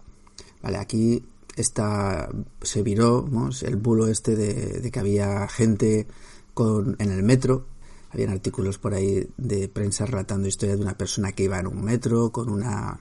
Vale, 0.62 0.77
aquí 0.77 1.24
está, 1.56 2.29
se 2.62 2.82
viró 2.82 3.25
el 3.62 3.75
bulo 3.75 4.08
este 4.08 4.36
de, 4.36 4.91
que 4.91 5.00
había 5.00 5.48
gente 5.48 6.08
con, 6.53 6.96
en 7.00 7.12
el 7.12 7.24
metro. 7.24 7.65
Habían 8.10 8.29
artículos 8.29 8.77
por 8.79 8.94
ahí 8.94 9.29
de 9.38 9.67
prensa 9.67 10.06
relatando 10.06 10.48
historia 10.48 10.75
de 10.75 10.82
una 10.82 10.98
persona 10.98 11.34
que 11.34 11.44
iba 11.44 11.60
en 11.60 11.67
un 11.67 11.84
metro 11.84 12.32
con 12.32 12.50
una 12.50 13.00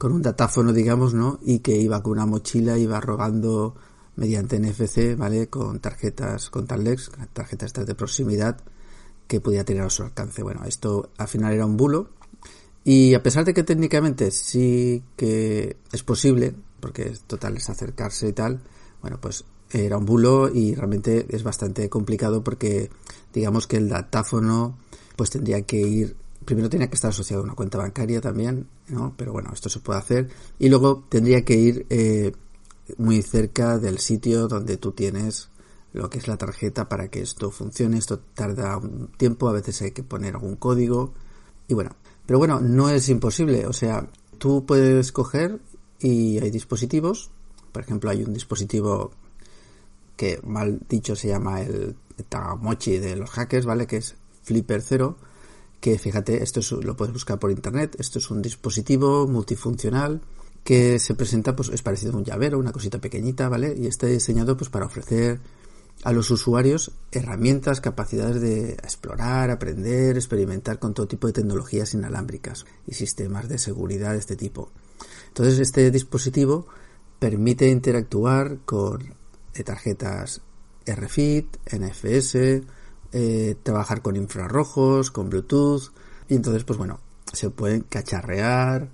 con 0.00 0.12
un 0.12 0.22
datáfono, 0.22 0.72
digamos, 0.72 1.12
¿no? 1.12 1.38
Y 1.42 1.58
que 1.58 1.76
iba 1.76 2.02
con 2.02 2.12
una 2.12 2.24
mochila, 2.24 2.78
iba 2.78 3.02
robando 3.02 3.74
mediante 4.16 4.58
NFC, 4.58 5.14
¿vale? 5.14 5.48
Con 5.48 5.78
tarjetas, 5.78 6.48
con 6.48 6.66
Tallex, 6.66 7.10
tarjetas 7.34 7.74
de 7.74 7.94
proximidad 7.94 8.56
que 9.26 9.42
podía 9.42 9.62
tener 9.62 9.82
a 9.82 9.90
su 9.90 10.02
alcance. 10.02 10.42
Bueno, 10.42 10.62
esto 10.64 11.10
al 11.18 11.28
final 11.28 11.52
era 11.52 11.66
un 11.66 11.76
bulo 11.76 12.08
y 12.82 13.12
a 13.12 13.22
pesar 13.22 13.44
de 13.44 13.52
que 13.52 13.62
técnicamente 13.62 14.30
sí 14.30 15.02
que 15.16 15.76
es 15.92 16.02
posible, 16.02 16.54
porque 16.80 17.12
total 17.26 17.58
es 17.58 17.68
acercarse 17.68 18.28
y 18.28 18.32
tal, 18.32 18.62
bueno, 19.02 19.20
pues 19.20 19.44
era 19.70 19.98
un 19.98 20.06
bulo 20.06 20.48
y 20.48 20.74
realmente 20.74 21.26
es 21.28 21.42
bastante 21.42 21.90
complicado 21.90 22.42
porque 22.42 22.88
digamos 23.34 23.66
que 23.66 23.76
el 23.76 23.90
datáfono 23.90 24.78
pues 25.14 25.28
tendría 25.28 25.60
que 25.60 25.76
ir 25.76 26.16
primero 26.44 26.68
tenía 26.68 26.88
que 26.88 26.94
estar 26.94 27.10
asociado 27.10 27.42
a 27.42 27.44
una 27.44 27.54
cuenta 27.54 27.78
bancaria 27.78 28.20
también, 28.20 28.68
¿no? 28.88 29.14
Pero 29.16 29.32
bueno, 29.32 29.50
esto 29.52 29.68
se 29.68 29.80
puede 29.80 29.98
hacer 29.98 30.28
y 30.58 30.68
luego 30.68 31.04
tendría 31.08 31.44
que 31.44 31.54
ir 31.54 31.86
eh, 31.90 32.32
muy 32.98 33.22
cerca 33.22 33.78
del 33.78 33.98
sitio 33.98 34.48
donde 34.48 34.76
tú 34.76 34.92
tienes 34.92 35.48
lo 35.92 36.08
que 36.08 36.18
es 36.18 36.28
la 36.28 36.36
tarjeta 36.36 36.88
para 36.88 37.08
que 37.08 37.20
esto 37.20 37.50
funcione. 37.50 37.98
Esto 37.98 38.20
tarda 38.34 38.76
un 38.76 39.08
tiempo, 39.16 39.48
a 39.48 39.52
veces 39.52 39.80
hay 39.82 39.90
que 39.92 40.02
poner 40.02 40.34
algún 40.34 40.56
código 40.56 41.12
y 41.68 41.74
bueno, 41.74 41.90
pero 42.26 42.38
bueno, 42.38 42.60
no 42.60 42.88
es 42.90 43.08
imposible. 43.08 43.66
O 43.66 43.72
sea, 43.72 44.08
tú 44.38 44.64
puedes 44.66 45.12
coger 45.12 45.60
y 45.98 46.38
hay 46.38 46.50
dispositivos. 46.50 47.30
Por 47.72 47.82
ejemplo, 47.82 48.10
hay 48.10 48.22
un 48.22 48.32
dispositivo 48.32 49.12
que 50.16 50.40
mal 50.44 50.80
dicho 50.88 51.16
se 51.16 51.28
llama 51.28 51.60
el 51.60 51.96
Tamochi 52.28 52.98
de 52.98 53.16
los 53.16 53.30
hackers, 53.30 53.66
¿vale? 53.66 53.86
Que 53.86 53.98
es 53.98 54.16
Flipper 54.42 54.82
0. 54.82 55.16
Que 55.80 55.98
fíjate, 55.98 56.42
esto 56.42 56.60
lo 56.82 56.96
puedes 56.96 57.12
buscar 57.12 57.38
por 57.38 57.50
internet. 57.50 57.96
Esto 57.98 58.18
es 58.18 58.30
un 58.30 58.42
dispositivo 58.42 59.26
multifuncional 59.26 60.20
que 60.62 60.98
se 60.98 61.14
presenta, 61.14 61.56
pues 61.56 61.70
es 61.70 61.82
parecido 61.82 62.12
a 62.12 62.16
un 62.16 62.24
llavero, 62.24 62.58
una 62.58 62.72
cosita 62.72 62.98
pequeñita, 62.98 63.48
¿vale? 63.48 63.74
Y 63.76 63.86
está 63.86 64.06
diseñado 64.06 64.56
pues 64.56 64.68
para 64.68 64.86
ofrecer 64.86 65.40
a 66.02 66.12
los 66.12 66.30
usuarios 66.30 66.92
herramientas, 67.12 67.80
capacidades 67.80 68.40
de 68.40 68.72
explorar, 68.72 69.50
aprender, 69.50 70.16
experimentar 70.16 70.78
con 70.78 70.94
todo 70.94 71.06
tipo 71.06 71.26
de 71.26 71.34
tecnologías 71.34 71.94
inalámbricas 71.94 72.64
y 72.86 72.94
sistemas 72.94 73.48
de 73.48 73.58
seguridad 73.58 74.12
de 74.12 74.18
este 74.18 74.36
tipo. 74.36 74.70
Entonces 75.28 75.58
este 75.58 75.90
dispositivo 75.90 76.66
permite 77.18 77.68
interactuar 77.68 78.58
con 78.64 79.14
eh, 79.54 79.62
tarjetas 79.62 80.40
RFID, 80.86 81.44
NFS, 81.70 82.62
eh, 83.12 83.56
trabajar 83.62 84.02
con 84.02 84.16
infrarrojos, 84.16 85.10
con 85.10 85.30
Bluetooth 85.30 85.92
y 86.28 86.34
entonces 86.34 86.64
pues 86.64 86.78
bueno, 86.78 87.00
se 87.32 87.50
pueden 87.50 87.82
cacharrear 87.82 88.88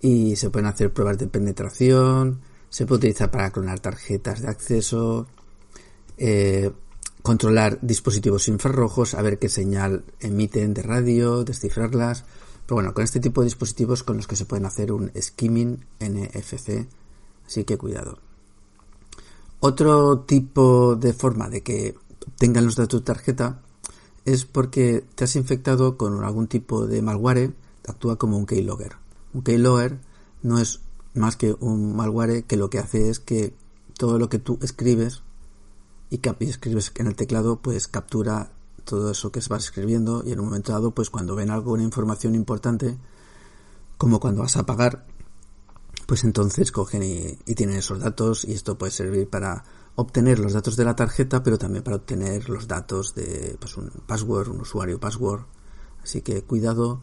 y 0.00 0.36
se 0.36 0.50
pueden 0.50 0.66
hacer 0.66 0.92
pruebas 0.92 1.18
de 1.18 1.26
penetración, 1.26 2.40
se 2.70 2.86
puede 2.86 2.98
utilizar 2.98 3.30
para 3.30 3.50
clonar 3.50 3.80
tarjetas 3.80 4.42
de 4.42 4.48
acceso, 4.48 5.26
eh, 6.16 6.70
controlar 7.22 7.78
dispositivos 7.82 8.48
infrarrojos, 8.48 9.14
a 9.14 9.22
ver 9.22 9.38
qué 9.38 9.48
señal 9.48 10.04
emiten 10.20 10.74
de 10.74 10.82
radio, 10.82 11.44
descifrarlas. 11.44 12.24
Pero 12.64 12.76
bueno, 12.76 12.94
con 12.94 13.04
este 13.04 13.20
tipo 13.20 13.40
de 13.40 13.46
dispositivos 13.46 14.02
con 14.02 14.16
los 14.16 14.26
que 14.26 14.36
se 14.36 14.44
pueden 14.44 14.66
hacer 14.66 14.92
un 14.92 15.10
skimming 15.18 15.84
NFC, 16.00 16.86
así 17.46 17.64
que 17.64 17.78
cuidado. 17.78 18.18
Otro 19.60 20.20
tipo 20.20 20.94
de 20.94 21.12
forma 21.12 21.48
de 21.48 21.62
que 21.62 21.96
tengan 22.36 22.64
los 22.64 22.76
datos 22.76 23.00
de 23.00 23.06
tarjeta 23.06 23.60
es 24.24 24.44
porque 24.44 25.04
te 25.14 25.24
has 25.24 25.36
infectado 25.36 25.96
con 25.96 26.22
algún 26.22 26.48
tipo 26.48 26.86
de 26.86 27.00
malware, 27.02 27.54
actúa 27.86 28.16
como 28.16 28.36
un 28.36 28.46
keylogger. 28.46 28.96
Un 29.32 29.42
keylogger 29.42 29.98
no 30.42 30.58
es 30.58 30.80
más 31.14 31.36
que 31.36 31.56
un 31.60 31.96
malware 31.96 32.44
que 32.44 32.56
lo 32.56 32.70
que 32.70 32.78
hace 32.78 33.08
es 33.08 33.20
que 33.20 33.54
todo 33.96 34.18
lo 34.18 34.28
que 34.28 34.38
tú 34.38 34.58
escribes 34.62 35.22
y 36.10 36.18
que 36.18 36.34
escribes 36.40 36.92
en 36.96 37.06
el 37.06 37.16
teclado 37.16 37.60
pues 37.60 37.88
captura 37.88 38.52
todo 38.84 39.10
eso 39.10 39.30
que 39.30 39.40
vas 39.48 39.64
escribiendo 39.64 40.22
y 40.24 40.32
en 40.32 40.40
un 40.40 40.46
momento 40.46 40.72
dado 40.72 40.92
pues 40.92 41.10
cuando 41.10 41.34
ven 41.34 41.50
alguna 41.50 41.82
información 41.82 42.34
importante 42.34 42.96
como 43.98 44.20
cuando 44.20 44.42
vas 44.42 44.56
a 44.56 44.64
pagar 44.64 45.04
pues 46.06 46.24
entonces 46.24 46.72
cogen 46.72 47.02
y, 47.02 47.54
tienen 47.54 47.76
esos 47.76 48.00
datos 48.00 48.44
y 48.44 48.54
esto 48.54 48.78
puede 48.78 48.92
servir 48.92 49.28
para 49.28 49.64
obtener 50.00 50.38
los 50.38 50.52
datos 50.52 50.76
de 50.76 50.84
la 50.84 50.94
tarjeta 50.94 51.42
pero 51.42 51.58
también 51.58 51.82
para 51.82 51.96
obtener 51.96 52.48
los 52.48 52.68
datos 52.68 53.16
de 53.16 53.56
pues 53.58 53.76
un 53.76 53.90
password 54.06 54.48
un 54.48 54.60
usuario 54.60 55.00
password. 55.00 55.42
Así 56.04 56.22
que 56.22 56.42
cuidado 56.42 57.00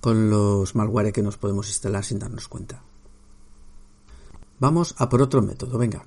con 0.00 0.30
los 0.30 0.74
malware 0.74 1.12
que 1.12 1.22
nos 1.22 1.36
podemos 1.36 1.68
instalar 1.68 2.02
sin 2.02 2.18
darnos 2.18 2.48
cuenta. 2.48 2.82
Vamos 4.58 4.94
a 4.96 5.10
por 5.10 5.20
otro 5.20 5.42
método 5.42 5.76
venga. 5.76 6.06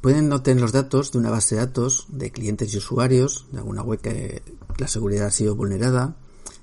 Pueden 0.00 0.32
obtener 0.32 0.60
los 0.60 0.70
datos 0.70 1.10
de 1.10 1.18
una 1.18 1.30
base 1.30 1.56
de 1.56 1.62
datos 1.62 2.06
de 2.08 2.30
clientes 2.30 2.72
y 2.72 2.78
usuarios 2.78 3.46
de 3.50 3.58
alguna 3.58 3.82
web 3.82 4.00
que 4.00 4.42
la 4.78 4.86
seguridad 4.86 5.26
ha 5.26 5.32
sido 5.32 5.56
vulnerada 5.56 6.14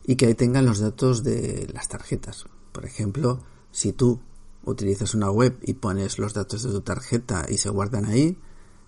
y 0.06 0.16
que 0.16 0.28
ahí 0.28 0.36
tengan 0.36 0.66
los 0.66 0.80
datos 0.80 1.26
de 1.26 1.70
las 1.74 1.90
tarjetas. 1.90 2.46
Por 2.72 2.86
ejemplo, 2.86 3.42
si 3.74 3.92
tú 3.92 4.22
utilizas 4.64 5.16
una 5.16 5.32
web 5.32 5.58
y 5.62 5.74
pones 5.74 6.20
los 6.20 6.34
datos 6.34 6.64
de 6.64 6.72
tu 6.72 6.82
tarjeta 6.82 7.46
y 7.50 7.58
se 7.58 7.70
guardan 7.70 8.06
ahí 8.06 8.38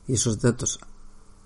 y 0.08 0.14
esos 0.14 0.40
datos 0.40 0.80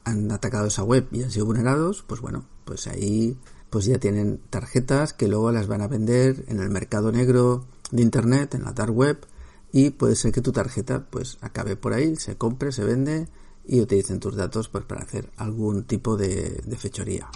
han 0.03 0.31
atacado 0.31 0.67
esa 0.67 0.83
web 0.83 1.07
y 1.11 1.23
han 1.23 1.31
sido 1.31 1.45
vulnerados, 1.45 2.03
pues 2.07 2.21
bueno, 2.21 2.45
pues 2.65 2.87
ahí 2.87 3.37
pues 3.69 3.85
ya 3.85 3.99
tienen 3.99 4.39
tarjetas 4.49 5.13
que 5.13 5.27
luego 5.27 5.51
las 5.51 5.67
van 5.67 5.81
a 5.81 5.87
vender 5.87 6.45
en 6.47 6.59
el 6.59 6.69
mercado 6.69 7.11
negro 7.11 7.65
de 7.91 8.01
internet, 8.01 8.55
en 8.55 8.63
la 8.63 8.71
dark 8.71 8.95
web 8.95 9.25
y 9.71 9.89
puede 9.91 10.15
ser 10.15 10.31
que 10.31 10.41
tu 10.41 10.51
tarjeta 10.51 11.05
pues 11.09 11.37
acabe 11.41 11.75
por 11.75 11.93
ahí, 11.93 12.15
se 12.15 12.37
compre, 12.37 12.71
se 12.71 12.83
vende 12.83 13.27
y 13.65 13.81
utilicen 13.81 14.19
tus 14.19 14.35
datos 14.35 14.69
pues 14.69 14.85
para 14.85 15.01
hacer 15.01 15.29
algún 15.37 15.83
tipo 15.83 16.15
de, 16.15 16.63
fechoría. 16.77 17.27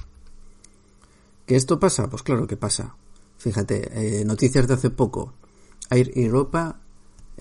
¿Que 1.45 1.55
esto 1.55 1.79
pasa? 1.79 2.09
Pues 2.09 2.23
claro 2.23 2.47
que 2.47 2.55
pasa. 2.55 2.95
Fíjate, 3.37 4.21
eh, 4.21 4.25
noticias 4.25 4.67
de 4.67 4.75
hace 4.75 4.89
poco. 4.89 5.33
Air 5.89 6.11
Europa, 6.15 6.80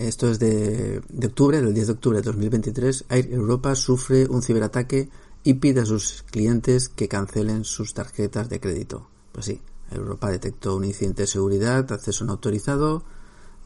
esto 0.07 0.29
es 0.29 0.39
de, 0.39 1.01
de 1.09 1.27
octubre, 1.27 1.61
del 1.61 1.73
10 1.73 1.87
de 1.87 1.93
octubre 1.93 2.17
de 2.17 2.23
2023, 2.23 3.05
Air 3.09 3.33
Europa 3.33 3.75
sufre 3.75 4.27
un 4.27 4.41
ciberataque 4.41 5.09
y 5.43 5.55
pide 5.55 5.81
a 5.81 5.85
sus 5.85 6.23
clientes 6.23 6.89
que 6.89 7.07
cancelen 7.07 7.63
sus 7.63 7.93
tarjetas 7.93 8.49
de 8.49 8.59
crédito. 8.59 9.07
Pues 9.31 9.45
sí, 9.45 9.61
Europa 9.91 10.29
detectó 10.29 10.75
un 10.75 10.85
incidente 10.85 11.23
de 11.23 11.27
seguridad, 11.27 11.91
acceso 11.91 12.25
no 12.25 12.33
autorizado, 12.33 13.03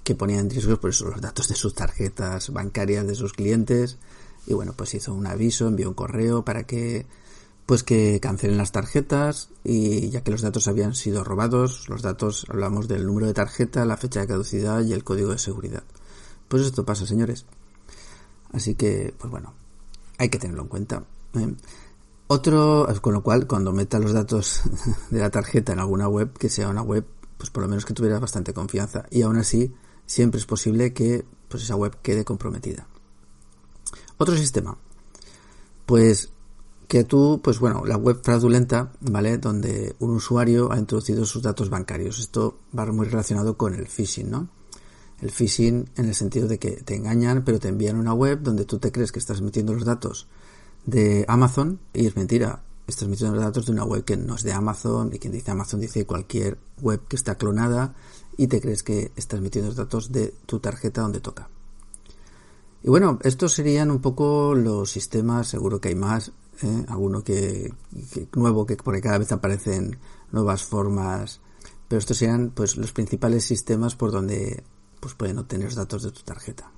que 0.04 0.16
ponía 0.16 0.40
en 0.40 0.50
riesgo 0.50 0.80
por 0.80 0.92
eso 0.92 1.06
los 1.06 1.20
datos 1.20 1.48
de 1.48 1.56
sus 1.56 1.74
tarjetas 1.74 2.52
bancarias 2.52 3.08
de 3.08 3.16
sus 3.16 3.34
clientes 3.34 3.98
y 4.46 4.54
bueno 4.54 4.74
pues 4.78 4.94
hizo 4.94 5.14
un 5.14 5.26
aviso 5.26 5.68
envió 5.68 5.90
un 5.90 5.96
correo 5.96 6.46
para 6.46 6.68
que 6.68 7.08
pues 7.66 7.82
que 7.82 8.20
cancelen 8.20 8.60
las 8.60 8.72
tarjetas 8.72 9.50
y 9.64 10.12
ya 10.12 10.22
que 10.22 10.30
los 10.30 10.44
datos 10.44 10.68
habían 10.68 10.94
sido 10.94 11.24
robados, 11.24 11.90
los 11.90 12.04
datos 12.04 12.46
hablamos 12.50 12.88
del 12.88 13.08
número 13.08 13.26
de 13.26 13.34
tarjeta, 13.34 13.84
la 13.86 13.98
fecha 13.98 14.20
de 14.22 14.28
caducidad 14.28 14.84
y 14.84 14.94
el 14.94 15.04
código 15.04 15.32
de 15.32 15.40
seguridad. 15.40 15.84
Pues 16.48 16.64
esto 16.64 16.86
pasa, 16.86 17.06
señores. 17.06 17.46
Así 18.52 18.76
que, 18.76 19.14
pues 19.18 19.32
bueno, 19.32 19.54
hay 20.18 20.30
que 20.30 20.40
tenerlo 20.40 20.64
en 20.64 20.68
cuenta. 20.70 21.04
¿eh? 21.34 21.56
Otro, 22.28 22.88
con 23.02 23.14
lo 23.14 23.24
cual, 23.24 23.48
cuando 23.48 23.72
meta 23.72 24.00
los 24.00 24.14
datos 24.14 24.62
de 25.10 25.20
la 25.20 25.30
tarjeta 25.30 25.74
en 25.74 25.80
alguna 25.80 26.08
web, 26.08 26.34
que 26.38 26.50
sea 26.50 26.70
una 26.70 26.82
web, 26.82 27.06
pues 27.38 27.50
por 27.50 27.64
lo 27.64 27.70
menos 27.70 27.86
que 27.86 27.94
tuviera 27.94 28.20
bastante 28.20 28.54
confianza. 28.54 29.06
Y 29.12 29.22
aún 29.22 29.38
así, 29.38 29.74
siempre 30.06 30.40
es 30.40 30.46
posible 30.46 30.94
que 30.94 31.26
pues 31.50 31.64
esa 31.64 31.76
web 31.76 31.98
quede 32.02 32.26
comprometida. 32.26 32.88
Otro 34.18 34.36
sistema, 34.36 34.78
pues 35.86 36.32
que 36.88 37.04
tú, 37.04 37.42
pues 37.44 37.60
bueno, 37.60 37.84
la 37.86 37.98
web 37.98 38.22
fraudulenta, 38.24 38.94
¿vale? 39.02 39.38
Donde 39.38 39.96
un 40.00 40.12
usuario 40.12 40.72
ha 40.72 40.78
introducido 40.78 41.26
sus 41.26 41.42
datos 41.42 41.70
bancarios. 41.70 42.20
Esto 42.20 42.60
va 42.78 42.86
muy 42.86 43.08
relacionado 43.08 43.58
con 43.58 43.74
el 43.74 43.88
phishing, 43.88 44.30
¿no? 44.30 44.50
El 45.22 45.32
phishing 45.32 45.90
en 45.96 46.06
el 46.06 46.16
sentido 46.16 46.48
de 46.48 46.60
que 46.60 46.72
te 46.72 46.96
engañan, 46.96 47.44
pero 47.46 47.60
te 47.60 47.70
envían 47.70 47.98
una 47.98 48.14
web 48.14 48.42
donde 48.42 48.66
tú 48.66 48.80
te 48.80 48.92
crees 48.92 49.12
que 49.12 49.20
estás 49.20 49.42
metiendo 49.42 49.74
los 49.74 49.86
datos 49.86 50.28
de 50.86 51.26
Amazon 51.28 51.80
y 51.94 52.06
es 52.06 52.16
mentira. 52.16 52.64
Estás 52.88 53.08
metiendo 53.08 53.36
los 53.36 53.44
datos 53.44 53.66
de 53.66 53.72
una 53.72 53.86
web 53.86 54.04
que 54.04 54.18
no 54.18 54.36
es 54.36 54.44
de 54.44 54.54
Amazon 54.54 55.12
y 55.14 55.20
quien 55.20 55.34
dice 55.34 55.52
Amazon 55.52 55.80
dice 55.80 56.06
cualquier 56.06 56.60
web 56.82 57.02
que 57.08 57.16
está 57.16 57.36
clonada 57.36 57.96
y 58.38 58.48
te 58.48 58.62
crees 58.62 58.84
que 58.84 59.12
estás 59.16 59.42
metiendo 59.42 59.70
los 59.70 59.78
datos 59.78 60.12
de 60.12 60.34
tu 60.46 60.60
tarjeta 60.60 61.02
donde 61.02 61.20
toca. 61.20 61.50
Y 62.84 62.90
bueno, 62.90 63.18
estos 63.24 63.54
serían 63.54 63.90
un 63.90 64.00
poco 64.00 64.54
los 64.54 64.92
sistemas, 64.92 65.48
seguro 65.48 65.82
que 65.82 65.88
hay 65.90 65.96
más, 65.96 66.32
¿eh? 66.62 66.86
alguno 66.88 67.24
que, 67.24 67.74
nuevo, 68.36 68.68
que 68.68 68.76
por 68.76 69.00
cada 69.02 69.18
vez 69.18 69.32
aparecen 69.32 69.98
nuevas 70.32 70.64
formas, 70.64 71.42
pero 71.88 71.98
estos 71.98 72.18
serían 72.18 72.52
pues 72.52 72.78
los 72.78 72.92
principales 72.92 73.44
sistemas 73.44 73.96
por 73.96 74.12
donde 74.12 74.64
pues 75.06 75.14
pueden 75.14 75.38
obtener 75.38 75.72
datos 75.76 76.02
de 76.02 76.12
tu 76.12 76.24
tarjeta. 76.24 76.72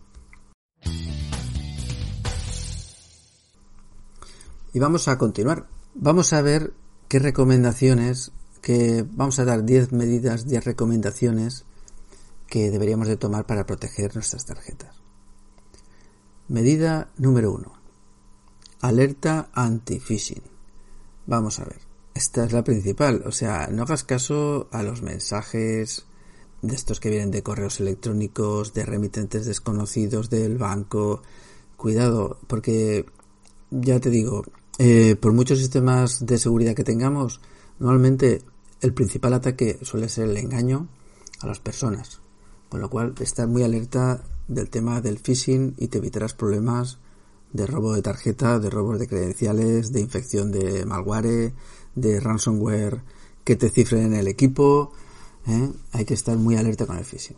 Y 4.74 4.80
vamos 4.80 5.08
a 5.08 5.18
continuar. 5.18 5.70
Vamos 5.94 6.34
a 6.34 6.42
ver 6.42 6.74
qué 7.08 7.20
recomendaciones, 7.20 8.34
que 8.62 9.06
vamos 9.10 9.40
a 9.40 9.46
dar 9.46 9.64
10 9.64 9.94
medidas, 9.94 10.46
10 10.46 10.66
recomendaciones 10.66 11.64
que 12.48 12.70
deberíamos 12.70 13.08
de 13.08 13.16
tomar 13.16 13.46
para 13.46 13.66
proteger 13.66 14.14
nuestras 14.14 14.44
tarjetas. 14.44 15.02
Medida 16.50 17.10
número 17.16 17.54
1. 17.54 17.72
Alerta 18.82 19.48
anti-phishing. 19.54 20.44
Vamos 21.28 21.62
a 21.62 21.64
ver. 21.64 21.80
Esta 22.14 22.44
es 22.44 22.52
la 22.52 22.66
principal. 22.66 23.24
O 23.26 23.32
sea, 23.32 23.68
no 23.68 23.84
hagas 23.84 24.04
caso 24.04 24.68
a 24.74 24.84
los 24.84 25.02
mensajes 25.02 26.07
de 26.68 26.76
estos 26.76 27.00
que 27.00 27.10
vienen 27.10 27.32
de 27.32 27.44
correos 27.44 27.80
electrónicos, 27.80 28.74
de 28.74 28.86
remitentes 28.86 29.46
desconocidos 29.46 30.30
del 30.30 30.58
banco. 30.58 31.22
Cuidado, 31.76 32.40
porque 32.48 33.06
ya 33.72 34.00
te 34.00 34.10
digo, 34.10 34.44
eh, 34.80 35.16
por 35.20 35.34
muchos 35.34 35.60
sistemas 35.60 36.26
de 36.26 36.38
seguridad 36.38 36.76
que 36.76 36.84
tengamos, 36.84 37.42
normalmente 37.80 38.42
el 38.82 38.94
principal 38.94 39.34
ataque 39.34 39.80
suele 39.82 40.10
ser 40.10 40.30
el 40.30 40.38
engaño 40.38 40.88
a 41.42 41.48
las 41.48 41.60
personas. 41.60 42.22
Con 42.70 42.82
lo 42.82 42.90
cual, 42.90 43.16
estar 43.20 43.48
muy 43.48 43.64
alerta 43.64 44.24
del 44.48 44.70
tema 44.70 45.02
del 45.02 45.20
phishing 45.20 45.76
y 45.78 45.88
te 45.88 45.98
evitarás 45.98 46.34
problemas 46.34 47.00
de 47.54 47.66
robo 47.66 47.94
de 47.94 48.02
tarjeta, 48.02 48.60
de 48.60 48.70
robos 48.70 49.00
de 49.00 49.08
credenciales, 49.08 49.92
de 49.92 50.02
infección 50.02 50.52
de 50.52 50.86
malware, 50.86 51.54
de 51.96 52.20
ransomware 52.20 53.02
que 53.44 53.56
te 53.56 53.70
cifren 53.70 54.08
en 54.08 54.14
el 54.14 54.28
equipo. 54.28 54.92
¿Eh? 55.48 55.72
Hay 55.92 56.06
que 56.06 56.14
estar 56.14 56.38
muy 56.38 56.56
alerta 56.56 56.86
con 56.86 56.98
el 56.98 57.06
phishing. 57.06 57.38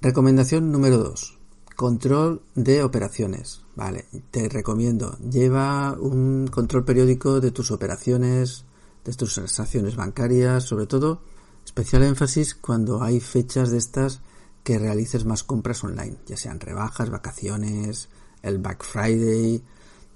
Recomendación 0.00 0.70
número 0.70 0.98
2. 0.98 1.38
Control 1.76 2.42
de 2.54 2.82
operaciones. 2.82 3.62
Vale, 3.74 4.06
te 4.30 4.48
recomiendo. 4.48 5.16
Lleva 5.18 5.92
un 5.98 6.48
control 6.48 6.84
periódico 6.84 7.40
de 7.40 7.50
tus 7.50 7.70
operaciones, 7.70 8.64
de 9.04 9.12
tus 9.14 9.34
transacciones 9.34 9.96
bancarias, 9.96 10.64
sobre 10.64 10.86
todo 10.86 11.22
especial 11.64 12.02
énfasis 12.02 12.54
cuando 12.54 13.02
hay 13.02 13.20
fechas 13.20 13.70
de 13.70 13.78
estas 13.78 14.20
que 14.62 14.78
realices 14.78 15.24
más 15.24 15.42
compras 15.42 15.82
online, 15.84 16.16
ya 16.26 16.36
sean 16.36 16.60
rebajas, 16.60 17.10
vacaciones, 17.10 18.08
el 18.42 18.58
Black 18.58 18.84
Friday, 18.84 19.62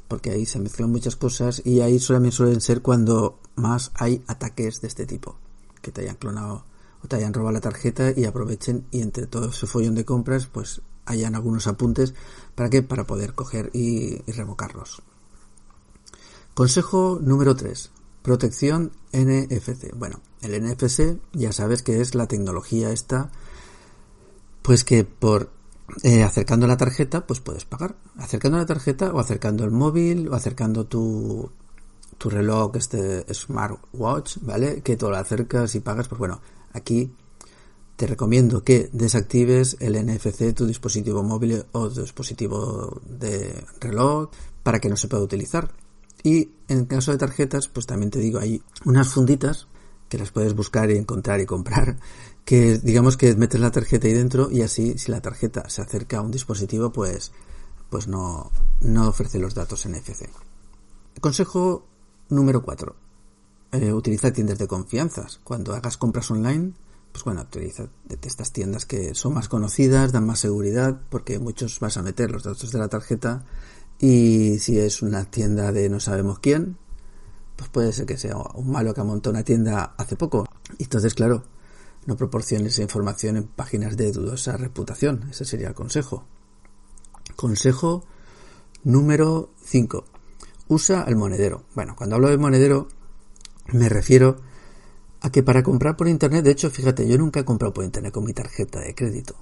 porque 0.06 0.30
ahí 0.30 0.46
se 0.46 0.58
mezclan 0.58 0.90
muchas 0.90 1.16
cosas 1.16 1.62
y 1.64 1.80
ahí 1.80 1.98
solamente 1.98 2.36
suelen 2.36 2.60
ser 2.60 2.80
cuando 2.80 3.40
más 3.56 3.90
hay 3.94 4.22
ataques 4.26 4.80
de 4.80 4.88
este 4.88 5.04
tipo, 5.04 5.36
que 5.80 5.92
te 5.92 6.02
hayan 6.02 6.16
clonado 6.16 6.64
o 7.02 7.08
te 7.08 7.16
hayan 7.16 7.32
robado 7.32 7.52
la 7.52 7.60
tarjeta 7.60 8.12
y 8.14 8.24
aprovechen 8.24 8.86
y 8.90 9.02
entre 9.02 9.26
todo 9.26 9.50
ese 9.50 9.66
follón 9.66 9.94
de 9.94 10.04
compras 10.04 10.46
pues 10.46 10.82
hayan 11.06 11.34
algunos 11.34 11.66
apuntes 11.66 12.14
para 12.54 12.70
que 12.70 12.82
para 12.82 13.04
poder 13.04 13.34
coger 13.34 13.70
y, 13.72 14.22
y 14.26 14.32
revocarlos. 14.32 15.02
Consejo 16.54 17.18
número 17.22 17.54
3. 17.54 17.90
Protección 18.22 18.92
NFC. 19.12 19.94
Bueno, 19.96 20.20
el 20.42 20.60
NFC 20.62 21.18
ya 21.32 21.52
sabes 21.52 21.82
que 21.82 22.00
es 22.00 22.14
la 22.14 22.26
tecnología 22.26 22.90
esta 22.90 23.30
pues 24.62 24.84
que 24.84 25.04
por 25.04 25.50
eh, 26.02 26.22
acercando 26.22 26.66
la 26.66 26.76
tarjeta, 26.76 27.26
pues 27.26 27.40
puedes 27.40 27.64
pagar. 27.64 27.96
Acercando 28.16 28.58
la 28.58 28.66
tarjeta 28.66 29.12
o 29.12 29.18
acercando 29.18 29.64
el 29.64 29.70
móvil 29.70 30.28
o 30.28 30.34
acercando 30.34 30.84
tu, 30.84 31.50
tu 32.18 32.28
reloj, 32.28 32.76
este 32.76 33.32
smartwatch, 33.32 34.38
¿vale? 34.42 34.82
Que 34.82 34.96
tú 34.96 35.08
lo 35.08 35.16
acercas 35.16 35.74
y 35.74 35.80
pagas, 35.80 36.08
pues 36.08 36.18
bueno, 36.18 36.40
aquí 36.72 37.12
te 37.96 38.06
recomiendo 38.06 38.62
que 38.62 38.90
desactives 38.92 39.76
el 39.80 39.94
NFC 39.94 40.54
tu 40.54 40.66
dispositivo 40.66 41.22
móvil 41.22 41.64
o 41.72 41.88
dispositivo 41.88 43.00
de 43.04 43.64
reloj 43.80 44.30
para 44.62 44.78
que 44.78 44.88
no 44.88 44.96
se 44.96 45.08
pueda 45.08 45.22
utilizar. 45.22 45.72
Y 46.22 46.50
en 46.68 46.84
caso 46.86 47.12
de 47.12 47.18
tarjetas, 47.18 47.68
pues 47.68 47.86
también 47.86 48.10
te 48.10 48.18
digo, 48.18 48.38
hay 48.38 48.62
unas 48.84 49.08
funditas 49.08 49.68
que 50.08 50.18
las 50.18 50.30
puedes 50.30 50.54
buscar 50.54 50.90
y 50.90 50.96
encontrar 50.96 51.40
y 51.40 51.46
comprar 51.46 51.96
que 52.44 52.78
digamos 52.78 53.16
que 53.16 53.34
metes 53.34 53.60
la 53.60 53.70
tarjeta 53.70 54.06
ahí 54.06 54.14
dentro 54.14 54.50
y 54.50 54.62
así 54.62 54.96
si 54.96 55.10
la 55.10 55.20
tarjeta 55.20 55.68
se 55.68 55.82
acerca 55.82 56.18
a 56.18 56.22
un 56.22 56.30
dispositivo 56.30 56.90
pues 56.90 57.30
pues 57.90 58.08
no, 58.08 58.50
no 58.80 59.08
ofrece 59.08 59.38
los 59.38 59.54
datos 59.54 59.86
NFC. 59.86 60.30
Consejo 61.20 61.86
número 62.28 62.62
4. 62.62 62.96
Eh, 63.72 63.92
utiliza 63.92 64.32
tiendas 64.32 64.58
de 64.58 64.66
confianza. 64.66 65.26
Cuando 65.44 65.74
hagas 65.74 65.96
compras 65.96 66.30
online, 66.30 66.72
pues 67.12 67.24
bueno, 67.24 67.42
utiliza 67.42 67.88
estas 68.22 68.52
tiendas 68.52 68.86
que 68.86 69.14
son 69.14 69.34
más 69.34 69.48
conocidas, 69.48 70.12
dan 70.12 70.26
más 70.26 70.40
seguridad, 70.40 71.00
porque 71.10 71.38
muchos 71.38 71.80
vas 71.80 71.96
a 71.96 72.02
meter 72.02 72.30
los 72.30 72.44
datos 72.44 72.70
de 72.70 72.78
la 72.78 72.88
tarjeta 72.88 73.44
y 73.98 74.58
si 74.60 74.78
es 74.78 75.02
una 75.02 75.24
tienda 75.24 75.72
de 75.72 75.88
no 75.88 76.00
sabemos 76.00 76.38
quién, 76.38 76.76
pues 77.56 77.68
puede 77.70 77.92
ser 77.92 78.06
que 78.06 78.16
sea 78.16 78.36
un 78.36 78.70
malo 78.70 78.94
que 78.94 79.00
ha 79.00 79.04
montado 79.04 79.32
una 79.32 79.42
tienda 79.42 79.94
hace 79.96 80.16
poco. 80.16 80.46
Y 80.78 80.84
entonces, 80.84 81.14
claro, 81.14 81.42
no 82.06 82.16
proporciones 82.16 82.78
información 82.78 83.36
en 83.36 83.48
páginas 83.48 83.96
de 83.96 84.12
dudosa 84.12 84.56
reputación. 84.56 85.28
Ese 85.30 85.44
sería 85.44 85.68
el 85.68 85.74
consejo. 85.74 86.24
Consejo 87.36 88.04
número 88.84 89.50
5. 89.64 90.04
Usa 90.68 91.04
el 91.08 91.16
monedero. 91.16 91.64
Bueno, 91.74 91.96
cuando 91.96 92.16
hablo 92.16 92.28
de 92.28 92.38
monedero 92.38 92.88
me 93.72 93.88
refiero 93.88 94.36
a 95.20 95.30
que 95.30 95.42
para 95.42 95.62
comprar 95.62 95.96
por 95.96 96.08
internet, 96.08 96.44
de 96.44 96.52
hecho, 96.52 96.70
fíjate, 96.70 97.08
yo 97.08 97.18
nunca 97.18 97.40
he 97.40 97.44
comprado 97.44 97.74
por 97.74 97.84
internet 97.84 98.12
con 98.12 98.24
mi 98.24 98.32
tarjeta 98.32 98.80
de 98.80 98.94
crédito. 98.94 99.34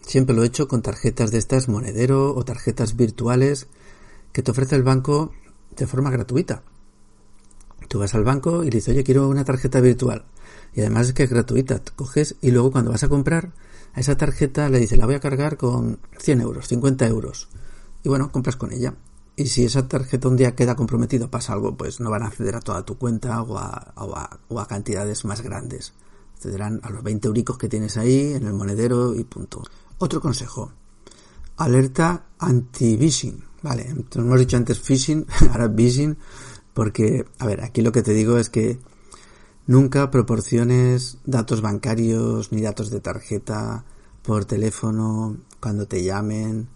Siempre 0.00 0.34
lo 0.34 0.42
he 0.42 0.46
hecho 0.46 0.68
con 0.68 0.82
tarjetas 0.82 1.30
de 1.30 1.38
estas 1.38 1.68
monedero 1.68 2.34
o 2.34 2.44
tarjetas 2.44 2.96
virtuales 2.96 3.68
que 4.32 4.42
te 4.42 4.50
ofrece 4.50 4.74
el 4.74 4.82
banco 4.82 5.32
de 5.76 5.86
forma 5.86 6.10
gratuita. 6.10 6.62
Tú 7.88 7.98
vas 7.98 8.14
al 8.14 8.24
banco 8.24 8.64
y 8.64 8.70
dices, 8.70 8.88
oye, 8.88 9.04
quiero 9.04 9.28
una 9.28 9.44
tarjeta 9.44 9.80
virtual. 9.80 10.24
Y 10.74 10.80
además 10.80 11.08
es 11.08 11.12
que 11.12 11.24
es 11.24 11.30
gratuita. 11.30 11.82
coges 11.94 12.36
y 12.40 12.50
luego 12.50 12.72
cuando 12.72 12.90
vas 12.90 13.04
a 13.04 13.08
comprar, 13.08 13.52
a 13.94 14.00
esa 14.00 14.16
tarjeta 14.16 14.68
le 14.68 14.78
dices, 14.78 14.98
la 14.98 15.06
voy 15.06 15.14
a 15.14 15.20
cargar 15.20 15.56
con 15.56 15.98
100 16.18 16.40
euros, 16.40 16.68
50 16.68 17.06
euros. 17.06 17.48
Y 18.02 18.08
bueno, 18.08 18.32
compras 18.32 18.56
con 18.56 18.72
ella. 18.72 18.94
Y 19.36 19.46
si 19.46 19.64
esa 19.64 19.88
tarjeta 19.88 20.28
un 20.28 20.36
día 20.36 20.54
queda 20.54 20.76
comprometida, 20.76 21.30
pasa 21.30 21.54
algo, 21.54 21.76
pues 21.76 22.00
no 22.00 22.10
van 22.10 22.22
a 22.22 22.26
acceder 22.26 22.56
a 22.56 22.60
toda 22.60 22.84
tu 22.84 22.98
cuenta 22.98 23.42
o 23.42 23.56
a, 23.56 23.94
o 24.48 24.60
a, 24.60 24.68
cantidades 24.68 25.24
más 25.24 25.40
grandes. 25.40 25.94
Accederán 26.36 26.80
a 26.82 26.90
los 26.90 27.02
20 27.02 27.28
euricos 27.28 27.56
que 27.56 27.68
tienes 27.68 27.96
ahí 27.96 28.34
en 28.34 28.46
el 28.46 28.52
monedero 28.52 29.14
y 29.14 29.24
punto. 29.24 29.62
Otro 29.98 30.20
consejo. 30.20 30.72
Alerta 31.56 32.26
anti-phishing. 32.38 33.42
Vale, 33.62 33.94
hemos 34.14 34.40
dicho 34.40 34.56
antes 34.56 34.80
phishing, 34.80 35.26
ahora 35.52 35.70
phishing, 35.70 36.18
porque, 36.74 37.24
a 37.38 37.46
ver, 37.46 37.62
aquí 37.62 37.80
lo 37.80 37.92
que 37.92 38.02
te 38.02 38.12
digo 38.12 38.36
es 38.38 38.50
que 38.50 38.80
Nunca 39.66 40.10
proporciones 40.10 41.18
datos 41.24 41.60
bancarios 41.60 42.50
ni 42.50 42.62
datos 42.62 42.90
de 42.90 43.00
tarjeta 43.00 43.84
por 44.22 44.44
teléfono 44.44 45.36
cuando 45.60 45.86
te 45.86 46.02
llamen, 46.02 46.68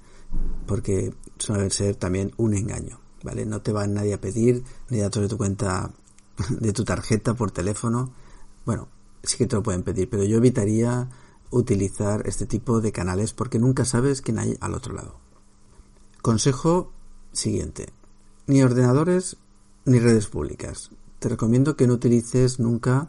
porque 0.66 1.12
suele 1.38 1.70
ser 1.70 1.96
también 1.96 2.32
un 2.36 2.54
engaño, 2.54 3.00
¿vale? 3.22 3.46
No 3.46 3.62
te 3.62 3.72
va 3.72 3.86
nadie 3.86 4.14
a 4.14 4.20
pedir 4.20 4.64
ni 4.90 4.98
datos 4.98 5.22
de 5.22 5.28
tu 5.28 5.36
cuenta, 5.36 5.90
de 6.50 6.72
tu 6.72 6.84
tarjeta 6.84 7.34
por 7.34 7.50
teléfono. 7.50 8.12
Bueno, 8.64 8.88
sí 9.22 9.36
que 9.38 9.46
te 9.46 9.56
lo 9.56 9.62
pueden 9.62 9.82
pedir, 9.82 10.08
pero 10.08 10.24
yo 10.24 10.38
evitaría 10.38 11.08
utilizar 11.50 12.26
este 12.26 12.46
tipo 12.46 12.80
de 12.80 12.92
canales 12.92 13.32
porque 13.32 13.58
nunca 13.58 13.84
sabes 13.84 14.22
quién 14.22 14.38
hay 14.38 14.56
al 14.60 14.74
otro 14.74 14.94
lado. 14.94 15.16
Consejo 16.22 16.92
siguiente. 17.32 17.88
Ni 18.46 18.62
ordenadores 18.62 19.36
ni 19.84 20.00
redes 20.00 20.26
públicas. 20.26 20.90
Te 21.18 21.28
recomiendo 21.28 21.76
que 21.76 21.86
no 21.86 21.94
utilices 21.94 22.58
nunca 22.58 23.08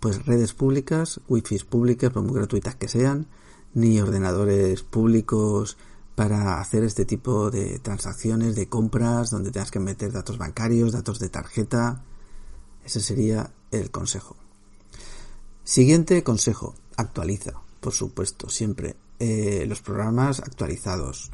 pues 0.00 0.26
redes 0.26 0.52
públicas, 0.52 1.20
wifi 1.28 1.58
públicas, 1.60 2.12
por 2.12 2.22
muy 2.22 2.34
gratuitas 2.34 2.74
que 2.74 2.88
sean, 2.88 3.26
ni 3.72 3.98
ordenadores 4.00 4.82
públicos 4.82 5.78
para 6.14 6.60
hacer 6.60 6.84
este 6.84 7.04
tipo 7.04 7.50
de 7.50 7.78
transacciones, 7.80 8.54
de 8.54 8.68
compras, 8.68 9.30
donde 9.30 9.50
tengas 9.50 9.70
que 9.70 9.80
meter 9.80 10.12
datos 10.12 10.38
bancarios, 10.38 10.92
datos 10.92 11.18
de 11.18 11.28
tarjeta. 11.28 12.02
Ese 12.84 13.00
sería 13.00 13.52
el 13.70 13.90
consejo. 13.90 14.36
Siguiente 15.64 16.22
consejo, 16.22 16.74
actualiza, 16.96 17.54
por 17.80 17.92
supuesto, 17.92 18.48
siempre 18.48 18.96
eh, 19.18 19.64
los 19.66 19.80
programas 19.80 20.40
actualizados, 20.40 21.30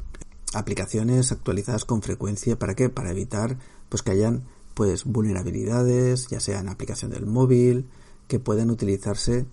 aplicaciones 0.53 1.31
actualizadas 1.31 1.85
con 1.85 2.01
frecuencia, 2.01 2.57
¿para 2.57 2.75
qué? 2.75 2.89
Para 2.89 3.11
evitar 3.11 3.57
pues 3.89 4.01
que 4.01 4.11
hayan 4.11 4.45
pues 4.73 5.03
vulnerabilidades, 5.03 6.27
ya 6.29 6.39
sea 6.39 6.59
en 6.59 6.69
aplicación 6.69 7.11
del 7.11 7.25
móvil, 7.25 7.89
que 8.27 8.39
puedan 8.39 8.71
utilizarse 8.71 9.45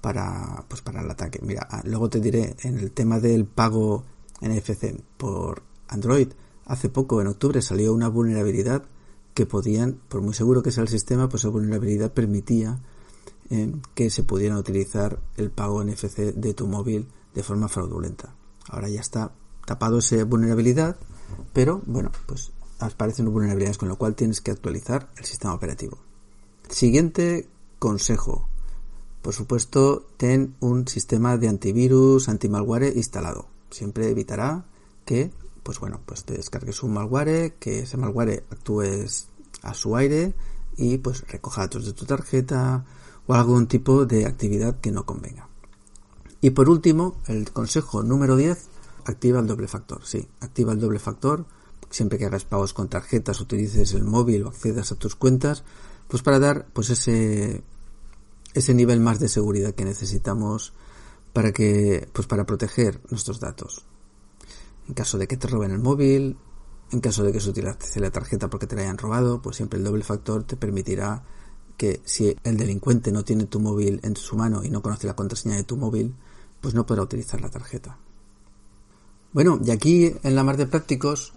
para 0.00 0.64
pues 0.68 0.80
para 0.80 1.02
el 1.02 1.10
ataque. 1.10 1.40
Mira, 1.42 1.68
ah, 1.70 1.82
luego 1.84 2.08
te 2.08 2.20
diré 2.20 2.56
en 2.62 2.78
el 2.78 2.92
tema 2.92 3.20
del 3.20 3.44
pago 3.44 4.04
NFC 4.40 5.02
por 5.16 5.62
Android, 5.88 6.28
hace 6.66 6.88
poco 6.88 7.20
en 7.20 7.26
octubre 7.26 7.62
salió 7.62 7.92
una 7.92 8.08
vulnerabilidad 8.08 8.84
que 9.34 9.46
podían, 9.46 10.00
por 10.08 10.22
muy 10.22 10.34
seguro 10.34 10.62
que 10.62 10.72
sea 10.72 10.82
el 10.82 10.88
sistema, 10.88 11.28
pues 11.28 11.42
esa 11.42 11.50
vulnerabilidad 11.50 12.12
permitía 12.12 12.80
eh, 13.50 13.72
que 13.94 14.10
se 14.10 14.22
pudiera 14.22 14.58
utilizar 14.58 15.18
el 15.36 15.50
pago 15.50 15.82
NFC 15.82 16.34
de 16.34 16.54
tu 16.54 16.66
móvil 16.66 17.08
de 17.34 17.42
forma 17.42 17.68
fraudulenta. 17.68 18.34
Ahora 18.68 18.88
ya 18.88 19.00
está 19.00 19.32
tapado 19.66 19.98
esa 19.98 20.24
vulnerabilidad, 20.24 20.96
pero 21.52 21.82
bueno, 21.86 22.10
pues 22.26 22.52
aparecen 22.78 23.30
vulnerabilidades 23.30 23.78
con 23.78 23.88
lo 23.88 23.96
cual 23.96 24.14
tienes 24.14 24.40
que 24.40 24.50
actualizar 24.50 25.10
el 25.16 25.24
sistema 25.24 25.54
operativo. 25.54 25.98
Siguiente 26.68 27.48
consejo. 27.78 28.48
Por 29.22 29.34
supuesto, 29.34 30.06
ten 30.16 30.54
un 30.60 30.88
sistema 30.88 31.36
de 31.36 31.48
antivirus, 31.48 32.28
antimalware 32.28 32.92
instalado. 32.96 33.49
Siempre 33.70 34.08
evitará 34.08 34.64
que, 35.04 35.30
pues 35.62 35.78
bueno, 35.80 36.00
pues 36.04 36.24
te 36.24 36.34
descargues 36.34 36.82
un 36.82 36.94
malware, 36.94 37.54
que 37.54 37.80
ese 37.80 37.96
malware 37.96 38.44
actúes 38.50 39.28
a 39.62 39.74
su 39.74 39.96
aire 39.96 40.34
y 40.76 40.98
pues 40.98 41.26
recoja 41.28 41.62
datos 41.62 41.86
de 41.86 41.92
tu 41.92 42.04
tarjeta 42.04 42.84
o 43.26 43.34
algún 43.34 43.66
tipo 43.66 44.06
de 44.06 44.26
actividad 44.26 44.80
que 44.80 44.90
no 44.90 45.04
convenga. 45.04 45.48
Y 46.40 46.50
por 46.50 46.70
último, 46.70 47.20
el 47.26 47.52
consejo 47.52 48.02
número 48.02 48.36
10, 48.36 48.68
activa 49.04 49.40
el 49.40 49.46
doble 49.46 49.68
factor. 49.68 50.04
Sí, 50.04 50.26
activa 50.40 50.72
el 50.72 50.80
doble 50.80 50.98
factor. 50.98 51.44
Siempre 51.90 52.18
que 52.18 52.26
hagas 52.26 52.44
pagos 52.44 52.72
con 52.72 52.88
tarjetas, 52.88 53.40
utilices 53.40 53.94
el 53.94 54.04
móvil 54.04 54.44
o 54.44 54.48
accedas 54.48 54.92
a 54.92 54.94
tus 54.94 55.16
cuentas, 55.16 55.64
pues 56.08 56.22
para 56.22 56.38
dar 56.38 56.66
pues 56.72 56.90
ese 56.90 57.62
ese 58.54 58.74
nivel 58.74 59.00
más 59.00 59.20
de 59.20 59.28
seguridad 59.28 59.74
que 59.74 59.84
necesitamos 59.84 60.72
para 61.32 61.52
que 61.52 62.08
pues 62.12 62.26
para 62.26 62.46
proteger 62.46 63.00
nuestros 63.10 63.40
datos. 63.40 63.86
En 64.88 64.94
caso 64.94 65.18
de 65.18 65.28
que 65.28 65.36
te 65.36 65.46
roben 65.46 65.70
el 65.70 65.78
móvil, 65.78 66.36
en 66.90 67.00
caso 67.00 67.22
de 67.22 67.32
que 67.32 67.40
se 67.40 67.50
utilice 67.50 68.00
la 68.00 68.10
tarjeta 68.10 68.50
porque 68.50 68.66
te 68.66 68.76
la 68.76 68.82
hayan 68.82 68.98
robado, 68.98 69.40
pues 69.40 69.56
siempre 69.56 69.78
el 69.78 69.84
doble 69.84 70.02
factor 70.02 70.44
te 70.44 70.56
permitirá 70.56 71.22
que 71.76 72.00
si 72.04 72.36
el 72.44 72.56
delincuente 72.56 73.12
no 73.12 73.24
tiene 73.24 73.46
tu 73.46 73.60
móvil 73.60 74.00
en 74.02 74.16
su 74.16 74.36
mano 74.36 74.64
y 74.64 74.70
no 74.70 74.82
conoce 74.82 75.06
la 75.06 75.16
contraseña 75.16 75.56
de 75.56 75.64
tu 75.64 75.76
móvil, 75.76 76.14
pues 76.60 76.74
no 76.74 76.84
podrá 76.84 77.02
utilizar 77.02 77.40
la 77.40 77.48
tarjeta. 77.48 77.96
Bueno, 79.32 79.58
y 79.64 79.70
aquí 79.70 80.12
en 80.22 80.34
la 80.34 80.42
mar 80.42 80.56
de 80.56 80.66
prácticos, 80.66 81.32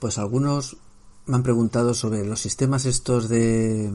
pues 0.00 0.18
algunos 0.18 0.78
me 1.26 1.36
han 1.36 1.42
preguntado 1.42 1.92
sobre 1.94 2.24
los 2.24 2.40
sistemas 2.40 2.86
estos 2.86 3.28
de, 3.28 3.92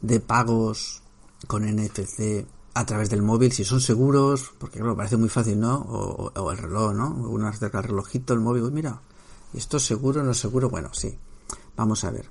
de 0.00 0.20
pagos 0.20 1.02
con 1.46 1.64
NFC 1.64 2.46
a 2.78 2.86
través 2.86 3.10
del 3.10 3.22
móvil, 3.22 3.50
si 3.50 3.64
son 3.64 3.80
seguros, 3.80 4.52
porque 4.56 4.78
claro, 4.78 4.96
parece 4.96 5.16
muy 5.16 5.28
fácil, 5.28 5.58
¿no? 5.58 5.78
O, 5.80 6.52
el 6.52 6.58
reloj, 6.58 6.94
¿no? 6.94 7.08
Uno 7.28 7.48
acerca 7.48 7.78
el 7.78 7.84
relojito, 7.84 8.34
el 8.34 8.38
móvil, 8.38 8.70
mira, 8.70 9.02
¿esto 9.52 9.78
es 9.78 9.82
seguro 9.82 10.22
no 10.22 10.30
es 10.30 10.38
seguro? 10.38 10.70
Bueno, 10.70 10.90
sí. 10.92 11.18
Vamos 11.76 12.04
a 12.04 12.12
ver. 12.12 12.30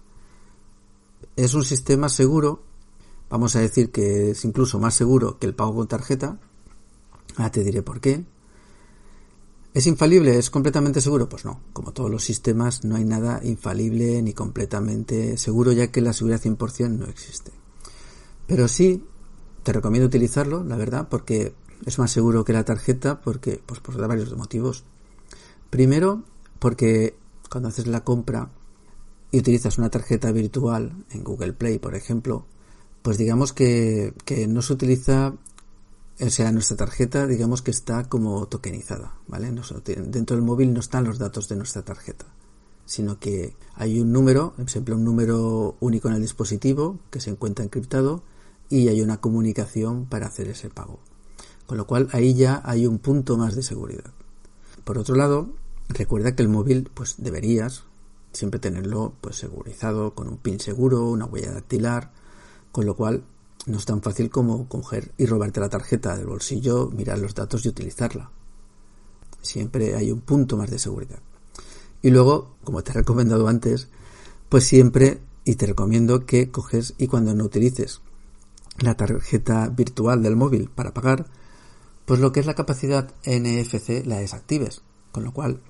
Es 1.36 1.54
un 1.54 1.66
sistema 1.66 2.08
seguro, 2.08 2.64
vamos 3.30 3.58
a 3.58 3.60
decir 3.60 3.92
que 3.92 4.32
es 4.32 4.46
incluso 4.46 4.80
más 4.80 4.94
seguro 4.94 5.38
que 5.38 5.48
el 5.48 5.54
pago 5.54 5.76
con 5.76 5.90
tarjeta. 5.90 6.40
Ahora 7.36 7.52
te 7.52 7.66
diré 7.66 7.82
por 7.82 8.00
qué. 8.00 8.24
¿Es 9.74 9.86
infalible? 9.86 10.38
¿Es 10.38 10.50
completamente 10.50 11.02
seguro? 11.02 11.28
Pues 11.28 11.44
no. 11.44 11.60
Como 11.74 11.92
todos 11.92 12.10
los 12.10 12.24
sistemas, 12.24 12.86
no 12.86 12.96
hay 12.96 13.04
nada 13.04 13.42
infalible 13.44 14.22
ni 14.22 14.32
completamente 14.32 15.38
seguro, 15.38 15.74
ya 15.74 15.92
que 15.92 16.00
la 16.00 16.14
seguridad 16.14 16.42
100% 16.42 16.90
no 16.90 17.06
existe. 17.06 17.52
Pero 18.48 18.70
sí, 18.70 19.04
te 19.68 19.74
recomiendo 19.74 20.08
utilizarlo, 20.08 20.64
la 20.64 20.78
verdad, 20.78 21.10
porque 21.10 21.54
es 21.86 22.00
más 22.00 22.10
seguro 22.10 22.46
que 22.46 22.54
la 22.54 22.64
tarjeta, 22.64 23.20
porque, 23.20 23.62
pues 23.66 23.82
por 23.82 23.98
varios 24.08 24.34
motivos. 24.38 24.86
Primero, 25.70 26.24
porque 26.60 27.18
cuando 27.52 27.68
haces 27.68 27.86
la 27.86 28.06
compra 28.06 28.50
y 29.30 29.40
utilizas 29.40 29.78
una 29.78 29.90
tarjeta 29.90 30.32
virtual 30.32 31.04
en 31.10 31.22
Google 31.22 31.52
Play, 31.52 31.80
por 31.80 31.96
ejemplo, 31.96 32.46
pues 33.02 33.18
digamos 33.18 33.52
que, 33.52 34.14
que 34.24 34.48
no 34.48 34.62
se 34.62 34.72
utiliza 34.72 35.34
o 36.22 36.30
sea, 36.30 36.54
nuestra 36.54 36.78
tarjeta, 36.78 37.28
digamos 37.28 37.62
que 37.62 37.72
está 37.72 38.08
como 38.08 38.48
tokenizada, 38.48 39.16
¿vale? 39.28 39.52
dentro 39.52 40.38
del 40.38 40.46
móvil 40.46 40.74
no 40.74 40.80
están 40.80 41.04
los 41.04 41.20
datos 41.20 41.50
de 41.50 41.58
nuestra 41.58 41.82
tarjeta, 41.82 42.26
sino 42.86 43.20
que 43.20 43.54
hay 43.76 44.00
un 44.00 44.14
número, 44.14 44.54
por 44.54 44.66
ejemplo, 44.66 44.96
un 44.96 45.04
número 45.04 45.76
único 45.82 46.08
en 46.08 46.14
el 46.14 46.22
dispositivo 46.22 47.00
que 47.12 47.20
se 47.20 47.32
encuentra 47.32 47.66
encriptado 47.66 48.24
y 48.70 48.88
hay 48.88 49.02
una 49.02 49.22
comunicación 49.22 50.06
para 50.06 50.28
hacer 50.28 50.48
ese 50.48 50.70
pago. 50.70 51.00
Con 51.66 51.78
lo 51.78 51.88
cual 51.88 52.10
ahí 52.12 52.34
ya 52.34 52.62
hay 52.64 52.88
un 52.88 53.00
punto 53.00 53.38
más 53.38 53.56
de 53.56 53.64
seguridad. 53.64 54.12
Por 54.84 54.98
otro 54.98 55.16
lado, 55.16 55.50
recuerda 55.90 56.36
que 56.36 56.44
el 56.44 56.50
móvil, 56.50 56.90
pues 56.94 57.16
deberías 57.18 57.84
siempre 58.32 58.60
tenerlo 58.60 59.14
pues 59.20 59.38
segurizado 59.38 60.14
con 60.14 60.28
un 60.28 60.38
pin 60.38 60.60
seguro, 60.60 61.10
una 61.10 61.26
huella 61.26 61.52
dactilar, 61.52 62.12
con 62.72 62.86
lo 62.86 62.96
cual 62.96 63.24
no 63.66 63.78
es 63.78 63.86
tan 63.86 64.02
fácil 64.02 64.30
como 64.30 64.68
coger 64.70 65.12
y 65.18 65.26
robarte 65.26 65.60
la 65.60 65.70
tarjeta 65.70 66.16
del 66.16 66.28
bolsillo, 66.28 66.90
mirar 66.90 67.20
los 67.20 67.36
datos 67.36 67.66
y 67.66 67.70
utilizarla. 67.70 68.32
Siempre 69.42 69.96
hay 69.96 70.12
un 70.12 70.22
punto 70.22 70.56
más 70.58 70.70
de 70.70 70.80
seguridad. 70.80 71.20
Y 72.02 72.12
luego, 72.12 72.56
como 72.64 72.84
te 72.84 72.92
he 72.92 72.94
recomendado 72.94 73.48
antes, 73.48 73.90
pues 74.50 74.64
siempre, 74.64 75.20
y 75.44 75.56
te 75.56 75.66
recomiendo 75.66 76.26
que 76.26 76.52
coges 76.52 76.94
y 76.98 77.08
cuando 77.08 77.34
no 77.34 77.46
utilices 77.46 78.02
la 78.80 78.96
tarjeta 78.96 79.70
virtual 79.70 80.22
del 80.22 80.36
móvil 80.36 80.70
para 80.70 80.94
pagar, 80.94 81.28
pues 82.06 82.20
lo 82.20 82.32
que 82.32 82.40
es 82.40 82.46
la 82.46 82.56
capacidad 82.56 83.12
NFC 83.26 84.06
la 84.06 84.20
desactives. 84.20 84.82
Con 85.12 85.24
lo 85.24 85.34
cual, 85.34 85.62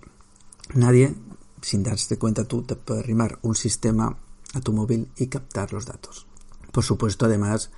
nadie, 0.73 1.15
sin 1.61 1.83
darse 1.83 2.17
cuenta 2.17 2.45
tú, 2.45 2.63
te 2.63 2.75
puede 2.75 2.99
arrimar 2.99 3.39
un 3.41 3.55
sistema 3.55 4.17
a 4.53 4.61
tu 4.61 4.73
móvil 4.73 5.09
y 5.17 5.27
captar 5.27 5.73
los 5.73 5.85
datos. 5.85 6.27
Por 6.71 6.83
supuesto, 6.83 7.25
además, 7.25 7.71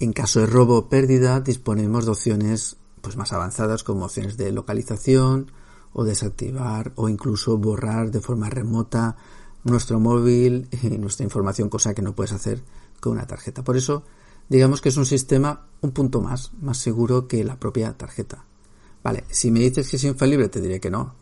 en 0.00 0.12
caso 0.12 0.40
de 0.40 0.46
robo 0.46 0.76
o 0.76 0.88
pérdida, 0.88 1.40
disponemos 1.40 2.04
de 2.04 2.10
opciones 2.10 2.76
pues, 3.00 3.16
más 3.16 3.32
avanzadas 3.32 3.84
como 3.84 4.06
opciones 4.06 4.36
de 4.36 4.52
localización 4.52 5.52
o 5.92 6.04
desactivar 6.04 6.92
o 6.96 7.08
incluso 7.08 7.56
borrar 7.56 8.10
de 8.10 8.20
forma 8.20 8.50
remota 8.50 9.16
nuestro 9.62 10.00
móvil 10.00 10.68
y 10.82 10.88
nuestra 10.98 11.24
información, 11.24 11.68
cosa 11.68 11.94
que 11.94 12.02
no 12.02 12.14
puedes 12.14 12.32
hacer 12.32 12.62
con 13.00 13.12
una 13.12 13.26
tarjeta. 13.26 13.62
Por 13.62 13.76
eso, 13.76 14.02
digamos 14.48 14.80
que 14.80 14.88
es 14.88 14.96
un 14.96 15.06
sistema 15.06 15.66
un 15.80 15.92
punto 15.92 16.20
más, 16.20 16.52
más 16.60 16.78
seguro 16.78 17.28
que 17.28 17.44
la 17.44 17.58
propia 17.58 17.92
tarjeta. 17.92 18.44
Vale, 19.02 19.24
si 19.28 19.50
me 19.50 19.60
dices 19.60 19.88
que 19.88 19.96
es 19.96 20.04
infalible, 20.04 20.48
te 20.48 20.60
diré 20.60 20.80
que 20.80 20.90
no. 20.90 21.14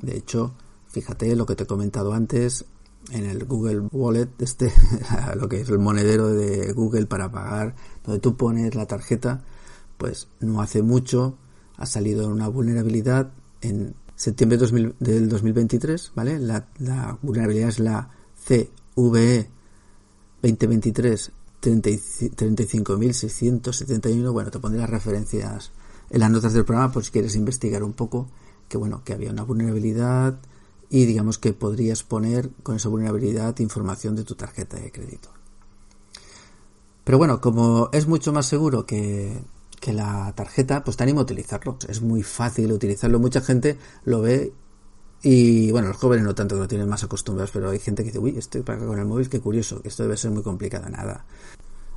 De 0.00 0.16
hecho, 0.16 0.54
fíjate 0.88 1.36
lo 1.36 1.46
que 1.46 1.54
te 1.54 1.64
he 1.64 1.66
comentado 1.66 2.12
antes, 2.12 2.64
en 3.10 3.26
el 3.26 3.44
Google 3.44 3.88
Wallet, 3.92 4.30
este, 4.40 4.72
lo 5.36 5.48
que 5.48 5.60
es 5.60 5.68
el 5.68 5.78
monedero 5.78 6.28
de 6.28 6.72
Google 6.72 7.06
para 7.06 7.30
pagar, 7.30 7.76
donde 8.04 8.20
tú 8.20 8.36
pones 8.36 8.74
la 8.74 8.86
tarjeta, 8.86 9.44
pues 9.96 10.28
no 10.40 10.60
hace 10.60 10.82
mucho 10.82 11.38
ha 11.78 11.86
salido 11.86 12.28
una 12.28 12.48
vulnerabilidad 12.48 13.30
en 13.60 13.94
septiembre 14.16 14.58
del 14.98 15.28
2023, 15.28 16.12
¿vale? 16.14 16.38
La, 16.40 16.66
vulnerabilidad 17.22 17.68
es 17.68 17.78
la 17.78 18.10
CVE 18.44 19.48
2023 20.42 21.32
35.671. 21.62 24.32
Bueno, 24.32 24.50
te 24.50 24.58
pondré 24.58 24.80
las 24.80 24.90
referencias 24.90 25.70
en 26.10 26.20
las 26.20 26.30
notas 26.30 26.52
del 26.52 26.64
programa 26.64 26.92
por 26.92 27.04
si 27.04 27.10
quieres 27.10 27.34
investigar 27.34 27.82
un 27.82 27.92
poco 27.92 28.28
que 28.68 28.76
bueno, 28.76 29.02
que 29.04 29.14
había 29.14 29.30
una 29.30 29.44
vulnerabilidad 29.44 30.38
y 30.90 31.06
digamos 31.06 31.38
que 31.38 31.52
podrías 31.52 32.02
poner 32.02 32.50
con 32.62 32.76
esa 32.76 32.88
vulnerabilidad 32.88 33.58
información 33.58 34.16
de 34.16 34.24
tu 34.24 34.34
tarjeta 34.34 34.78
de 34.78 34.92
crédito. 34.92 35.30
Pero 37.04 37.18
bueno, 37.18 37.40
como 37.40 37.88
es 37.92 38.06
mucho 38.06 38.32
más 38.32 38.46
seguro 38.46 38.84
que, 38.84 39.40
que 39.80 39.92
la 39.92 40.32
tarjeta, 40.36 40.84
pues 40.84 40.96
te 40.96 41.04
animo 41.04 41.20
a 41.20 41.22
utilizarlo. 41.22 41.78
Es 41.88 42.02
muy 42.02 42.22
fácil 42.22 42.72
utilizarlo. 42.72 43.18
Mucha 43.18 43.40
gente 43.40 43.78
lo 44.04 44.20
ve 44.20 44.52
y 45.22 45.70
bueno, 45.72 45.88
los 45.88 45.96
jóvenes 45.96 46.24
no 46.24 46.34
tanto 46.34 46.54
que 46.54 46.60
lo 46.62 46.68
tienen 46.68 46.88
más 46.88 47.02
acostumbrados, 47.02 47.50
pero 47.50 47.70
hay 47.70 47.80
gente 47.80 48.02
que 48.02 48.10
dice, 48.10 48.18
uy, 48.18 48.38
estoy 48.38 48.62
para 48.62 48.78
con 48.78 48.98
el 48.98 49.04
móvil, 49.04 49.28
qué 49.28 49.40
curioso, 49.40 49.82
que 49.82 49.88
esto 49.88 50.04
debe 50.04 50.16
ser 50.16 50.30
muy 50.30 50.42
complicado. 50.42 50.88
Nada. 50.88 51.24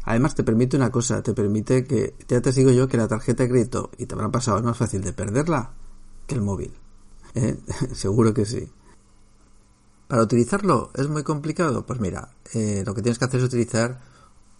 Además 0.03 0.33
te 0.33 0.43
permite 0.43 0.77
una 0.77 0.91
cosa, 0.91 1.21
te 1.21 1.33
permite 1.33 1.85
que, 1.85 2.15
ya 2.27 2.41
te 2.41 2.51
digo 2.51 2.71
yo 2.71 2.87
que 2.87 2.97
la 2.97 3.07
tarjeta 3.07 3.43
de 3.43 3.49
crédito, 3.49 3.91
y 3.97 4.07
te 4.07 4.15
habrá 4.15 4.31
pasado, 4.31 4.57
es 4.57 4.63
más 4.63 4.77
fácil 4.77 5.01
de 5.01 5.13
perderla 5.13 5.73
que 6.25 6.35
el 6.35 6.41
móvil. 6.41 6.73
¿Eh? 7.35 7.59
Seguro 7.93 8.33
que 8.33 8.45
sí. 8.45 8.69
Para 10.07 10.23
utilizarlo 10.23 10.91
es 10.95 11.07
muy 11.07 11.23
complicado. 11.23 11.85
Pues 11.85 11.99
mira, 11.99 12.33
eh, 12.53 12.83
lo 12.85 12.93
que 12.93 13.01
tienes 13.01 13.19
que 13.19 13.25
hacer 13.25 13.39
es 13.39 13.45
utilizar 13.45 14.01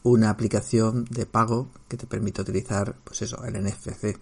una 0.04 0.30
aplicación 0.30 1.06
de 1.10 1.26
pago 1.26 1.70
que 1.88 1.98
te 1.98 2.08
permite 2.08 2.42
utilizar, 2.42 2.96
pues 3.04 3.22
eso, 3.24 3.44
el 3.44 3.62
NFC. 3.62 4.18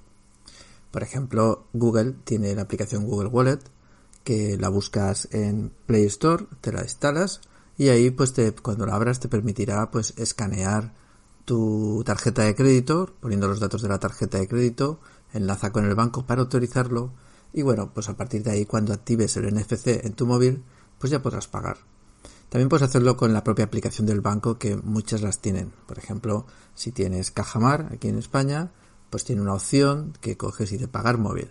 Por 0.92 1.04
ejemplo, 1.04 1.68
Google 1.74 2.16
tiene 2.24 2.56
la 2.56 2.64
aplicación 2.64 3.06
Google 3.06 3.30
Wallet 3.30 3.60
que 4.30 4.60
la 4.60 4.70
buscas 4.70 5.28
en 5.32 5.74
Play 5.88 6.06
Store, 6.06 6.46
te 6.62 6.72
la 6.72 6.84
instalas 6.84 7.42
y 7.80 7.90
ahí 7.90 8.12
pues 8.12 8.32
te, 8.32 8.52
cuando 8.52 8.86
la 8.86 8.94
abras 8.94 9.20
te 9.20 9.28
permitirá 9.28 9.90
pues 9.90 10.14
escanear 10.18 10.94
tu 11.46 12.04
tarjeta 12.06 12.44
de 12.44 12.54
crédito, 12.54 13.12
poniendo 13.22 13.48
los 13.48 13.60
datos 13.60 13.82
de 13.82 13.90
la 13.90 13.98
tarjeta 13.98 14.38
de 14.38 14.48
crédito, 14.48 15.00
enlaza 15.34 15.72
con 15.72 15.84
el 15.84 15.96
banco 15.96 16.28
para 16.28 16.42
autorizarlo 16.42 17.12
y 17.54 17.64
bueno, 17.64 17.90
pues 17.92 18.08
a 18.08 18.18
partir 18.18 18.44
de 18.44 18.52
ahí 18.52 18.66
cuando 18.68 18.94
actives 18.94 19.36
el 19.38 19.52
NFC 19.52 20.06
en 20.06 20.14
tu 20.14 20.28
móvil, 20.28 20.64
pues 21.00 21.10
ya 21.10 21.24
podrás 21.24 21.48
pagar. 21.48 21.78
También 22.50 22.70
puedes 22.70 22.88
hacerlo 22.88 23.18
con 23.18 23.34
la 23.34 23.44
propia 23.44 23.66
aplicación 23.66 24.06
del 24.06 24.22
banco 24.22 24.60
que 24.60 24.76
muchas 24.76 25.24
las 25.24 25.40
tienen. 25.40 25.74
Por 25.88 25.98
ejemplo, 25.98 26.46
si 26.76 26.92
tienes 26.92 27.32
Cajamar 27.32 27.90
aquí 27.92 28.10
en 28.10 28.20
España, 28.20 28.70
pues 29.10 29.24
tiene 29.24 29.42
una 29.42 29.56
opción 29.56 30.14
que 30.22 30.38
coges 30.38 30.72
y 30.72 30.78
de 30.78 30.88
pagar 30.88 31.18
móvil 31.18 31.50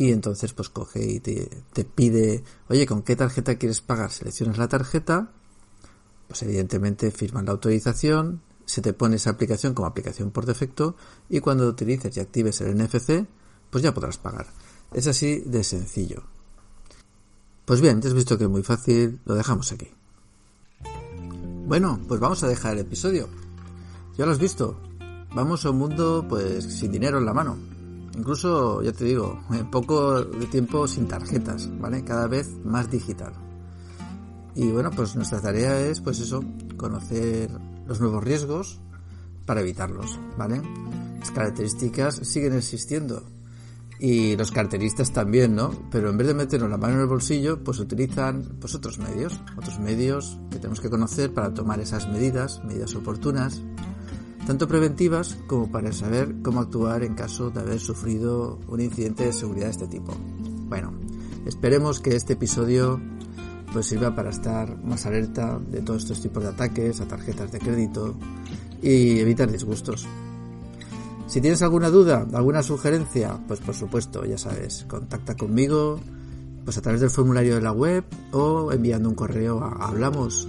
y 0.00 0.12
entonces 0.12 0.52
pues 0.52 0.68
coge 0.68 1.04
y 1.04 1.18
te, 1.18 1.84
pide, 1.84 2.44
oye, 2.68 2.86
¿con 2.86 3.02
qué 3.02 3.16
tarjeta 3.16 3.56
quieres 3.56 3.80
pagar? 3.80 4.12
Seleccionas 4.12 4.56
la 4.56 4.68
tarjeta, 4.68 5.32
pues 6.28 6.40
evidentemente 6.44 7.10
firmas 7.10 7.44
la 7.44 7.50
autorización, 7.50 8.40
se 8.64 8.80
te 8.80 8.92
pone 8.92 9.16
esa 9.16 9.30
aplicación 9.30 9.74
como 9.74 9.88
aplicación 9.88 10.30
por 10.30 10.46
defecto 10.46 10.94
y 11.28 11.40
cuando 11.40 11.66
utilices 11.66 12.16
y 12.16 12.20
actives 12.20 12.60
el 12.60 12.78
NFC, 12.78 13.26
pues 13.70 13.82
ya 13.82 13.92
podrás 13.92 14.18
pagar. 14.18 14.46
Es 14.92 15.08
así 15.08 15.40
de 15.40 15.64
sencillo. 15.64 16.22
Pues 17.64 17.80
bien, 17.80 18.00
ya 18.00 18.08
has 18.08 18.14
visto 18.14 18.38
que 18.38 18.44
es 18.44 18.50
muy 18.50 18.62
fácil, 18.62 19.18
lo 19.24 19.34
dejamos 19.34 19.72
aquí. 19.72 19.90
Bueno, 21.66 22.00
pues 22.06 22.20
vamos 22.20 22.40
a 22.44 22.48
dejar 22.48 22.74
el 22.74 22.80
episodio. 22.80 23.28
Ya 24.16 24.26
lo 24.26 24.30
has 24.30 24.38
visto. 24.38 24.80
Vamos 25.34 25.66
a 25.66 25.70
un 25.70 25.78
mundo 25.78 26.24
pues 26.28 26.64
sin 26.64 26.92
dinero 26.92 27.18
en 27.18 27.26
la 27.26 27.34
mano 27.34 27.77
incluso, 28.18 28.82
ya 28.82 28.92
te 28.92 29.04
digo, 29.04 29.40
en 29.50 29.70
poco 29.70 30.22
de 30.22 30.46
tiempo 30.46 30.86
sin 30.88 31.06
tarjetas, 31.06 31.68
¿vale? 31.78 32.04
Cada 32.04 32.26
vez 32.26 32.50
más 32.64 32.90
digital. 32.90 33.32
Y 34.54 34.70
bueno, 34.70 34.90
pues 34.90 35.14
nuestra 35.14 35.40
tarea 35.40 35.80
es, 35.80 36.00
pues 36.00 36.18
eso, 36.18 36.42
conocer 36.76 37.50
los 37.86 38.00
nuevos 38.00 38.24
riesgos 38.24 38.80
para 39.46 39.60
evitarlos, 39.60 40.18
¿vale? 40.36 40.60
Las 41.20 41.30
características 41.30 42.16
siguen 42.16 42.54
existiendo 42.54 43.22
y 44.00 44.36
los 44.36 44.50
carteristas 44.50 45.12
también, 45.12 45.54
¿no? 45.54 45.70
Pero 45.90 46.10
en 46.10 46.18
vez 46.18 46.26
de 46.26 46.34
meternos 46.34 46.70
la 46.70 46.76
mano 46.76 46.94
en 46.94 47.00
el 47.00 47.06
bolsillo, 47.06 47.62
pues 47.62 47.78
utilizan 47.78 48.56
pues 48.60 48.74
otros 48.74 48.98
medios, 48.98 49.40
otros 49.56 49.78
medios 49.78 50.38
que 50.50 50.58
tenemos 50.58 50.80
que 50.80 50.90
conocer 50.90 51.32
para 51.32 51.54
tomar 51.54 51.80
esas 51.80 52.08
medidas, 52.08 52.62
medidas 52.64 52.94
oportunas 52.94 53.62
tanto 54.48 54.66
preventivas 54.66 55.36
como 55.46 55.70
para 55.70 55.92
saber 55.92 56.36
cómo 56.42 56.60
actuar 56.60 57.02
en 57.02 57.14
caso 57.14 57.50
de 57.50 57.60
haber 57.60 57.78
sufrido 57.78 58.58
un 58.68 58.80
incidente 58.80 59.26
de 59.26 59.34
seguridad 59.34 59.66
de 59.66 59.72
este 59.72 59.88
tipo. 59.88 60.14
Bueno, 60.70 60.94
esperemos 61.44 62.00
que 62.00 62.16
este 62.16 62.32
episodio 62.32 62.98
pues 63.74 63.84
sirva 63.84 64.14
para 64.14 64.30
estar 64.30 64.82
más 64.82 65.04
alerta 65.04 65.60
de 65.70 65.82
todos 65.82 66.04
estos 66.04 66.22
tipos 66.22 66.42
de 66.42 66.48
ataques 66.48 66.98
a 67.02 67.06
tarjetas 67.06 67.52
de 67.52 67.58
crédito 67.58 68.14
y 68.80 69.18
evitar 69.18 69.52
disgustos. 69.52 70.06
Si 71.26 71.42
tienes 71.42 71.60
alguna 71.60 71.90
duda, 71.90 72.26
alguna 72.32 72.62
sugerencia, 72.62 73.38
pues 73.46 73.60
por 73.60 73.74
supuesto, 73.74 74.24
ya 74.24 74.38
sabes, 74.38 74.86
contacta 74.88 75.36
conmigo 75.36 76.00
pues 76.64 76.78
a 76.78 76.80
través 76.80 77.02
del 77.02 77.10
formulario 77.10 77.56
de 77.56 77.60
la 77.60 77.72
web 77.72 78.02
o 78.32 78.72
enviando 78.72 79.10
un 79.10 79.14
correo 79.14 79.62
a 79.62 79.88
hablamos 79.88 80.48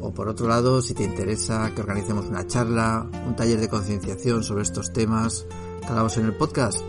o 0.00 0.12
por 0.12 0.28
otro 0.28 0.48
lado, 0.48 0.82
si 0.82 0.94
te 0.94 1.04
interesa 1.04 1.72
que 1.74 1.82
organicemos 1.82 2.26
una 2.26 2.46
charla, 2.46 3.06
un 3.26 3.36
taller 3.36 3.60
de 3.60 3.68
concienciación 3.68 4.42
sobre 4.42 4.62
estos 4.62 4.92
temas 4.92 5.46
que 5.80 5.86
hablamos 5.86 6.16
en 6.16 6.26
el 6.26 6.36
podcast, 6.36 6.80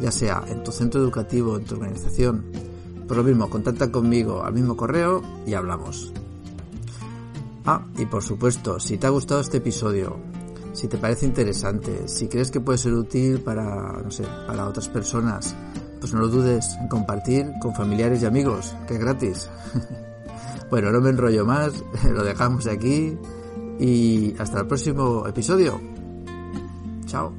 ya 0.00 0.10
sea 0.10 0.44
en 0.48 0.62
tu 0.62 0.72
centro 0.72 1.00
educativo, 1.00 1.56
en 1.56 1.64
tu 1.64 1.74
organización, 1.74 2.44
por 3.06 3.16
lo 3.16 3.24
mismo, 3.24 3.50
contacta 3.50 3.90
conmigo 3.90 4.42
al 4.42 4.54
mismo 4.54 4.76
correo 4.76 5.22
y 5.46 5.54
hablamos. 5.54 6.12
Ah, 7.64 7.86
y 7.96 8.06
por 8.06 8.22
supuesto, 8.22 8.80
si 8.80 8.96
te 8.98 9.06
ha 9.06 9.10
gustado 9.10 9.40
este 9.40 9.58
episodio, 9.58 10.16
si 10.72 10.88
te 10.88 10.98
parece 10.98 11.26
interesante, 11.26 12.08
si 12.08 12.28
crees 12.28 12.50
que 12.50 12.60
puede 12.60 12.78
ser 12.78 12.94
útil 12.94 13.40
para, 13.40 14.00
no 14.02 14.10
sé, 14.10 14.24
para 14.46 14.66
otras 14.66 14.88
personas, 14.88 15.54
pues 16.00 16.12
no 16.14 16.20
lo 16.20 16.28
dudes 16.28 16.76
en 16.80 16.88
compartir 16.88 17.52
con 17.60 17.74
familiares 17.74 18.22
y 18.22 18.26
amigos, 18.26 18.74
que 18.86 18.94
es 18.94 19.00
gratis. 19.00 19.50
Bueno, 20.72 20.90
no 20.90 21.02
me 21.02 21.10
enrollo 21.10 21.44
más, 21.44 21.84
lo 22.10 22.24
dejamos 22.24 22.66
aquí 22.66 23.18
y 23.78 24.34
hasta 24.38 24.60
el 24.60 24.66
próximo 24.66 25.26
episodio. 25.26 25.78
Chao. 27.04 27.34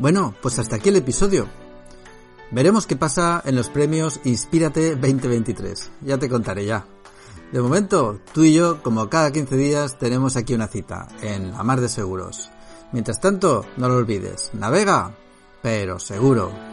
Bueno, 0.00 0.34
pues 0.42 0.58
hasta 0.58 0.74
aquí 0.74 0.88
el 0.88 0.96
episodio. 0.96 1.46
Veremos 2.50 2.88
qué 2.88 2.96
pasa 2.96 3.40
en 3.44 3.54
los 3.54 3.68
premios 3.68 4.18
Inspírate 4.24 4.96
2023. 4.96 5.92
Ya 6.00 6.18
te 6.18 6.28
contaré 6.28 6.66
ya. 6.66 6.84
De 7.52 7.60
momento, 7.60 8.20
tú 8.32 8.44
y 8.44 8.54
yo, 8.54 8.80
como 8.82 9.10
cada 9.10 9.32
15 9.32 9.56
días, 9.56 9.98
tenemos 9.98 10.36
aquí 10.36 10.54
una 10.54 10.68
cita, 10.68 11.08
en 11.20 11.50
la 11.50 11.64
mar 11.64 11.80
de 11.80 11.88
seguros. 11.88 12.50
Mientras 12.92 13.20
tanto, 13.20 13.64
no 13.76 13.88
lo 13.88 13.96
olvides, 13.96 14.50
navega, 14.54 15.14
pero 15.60 15.98
seguro. 15.98 16.69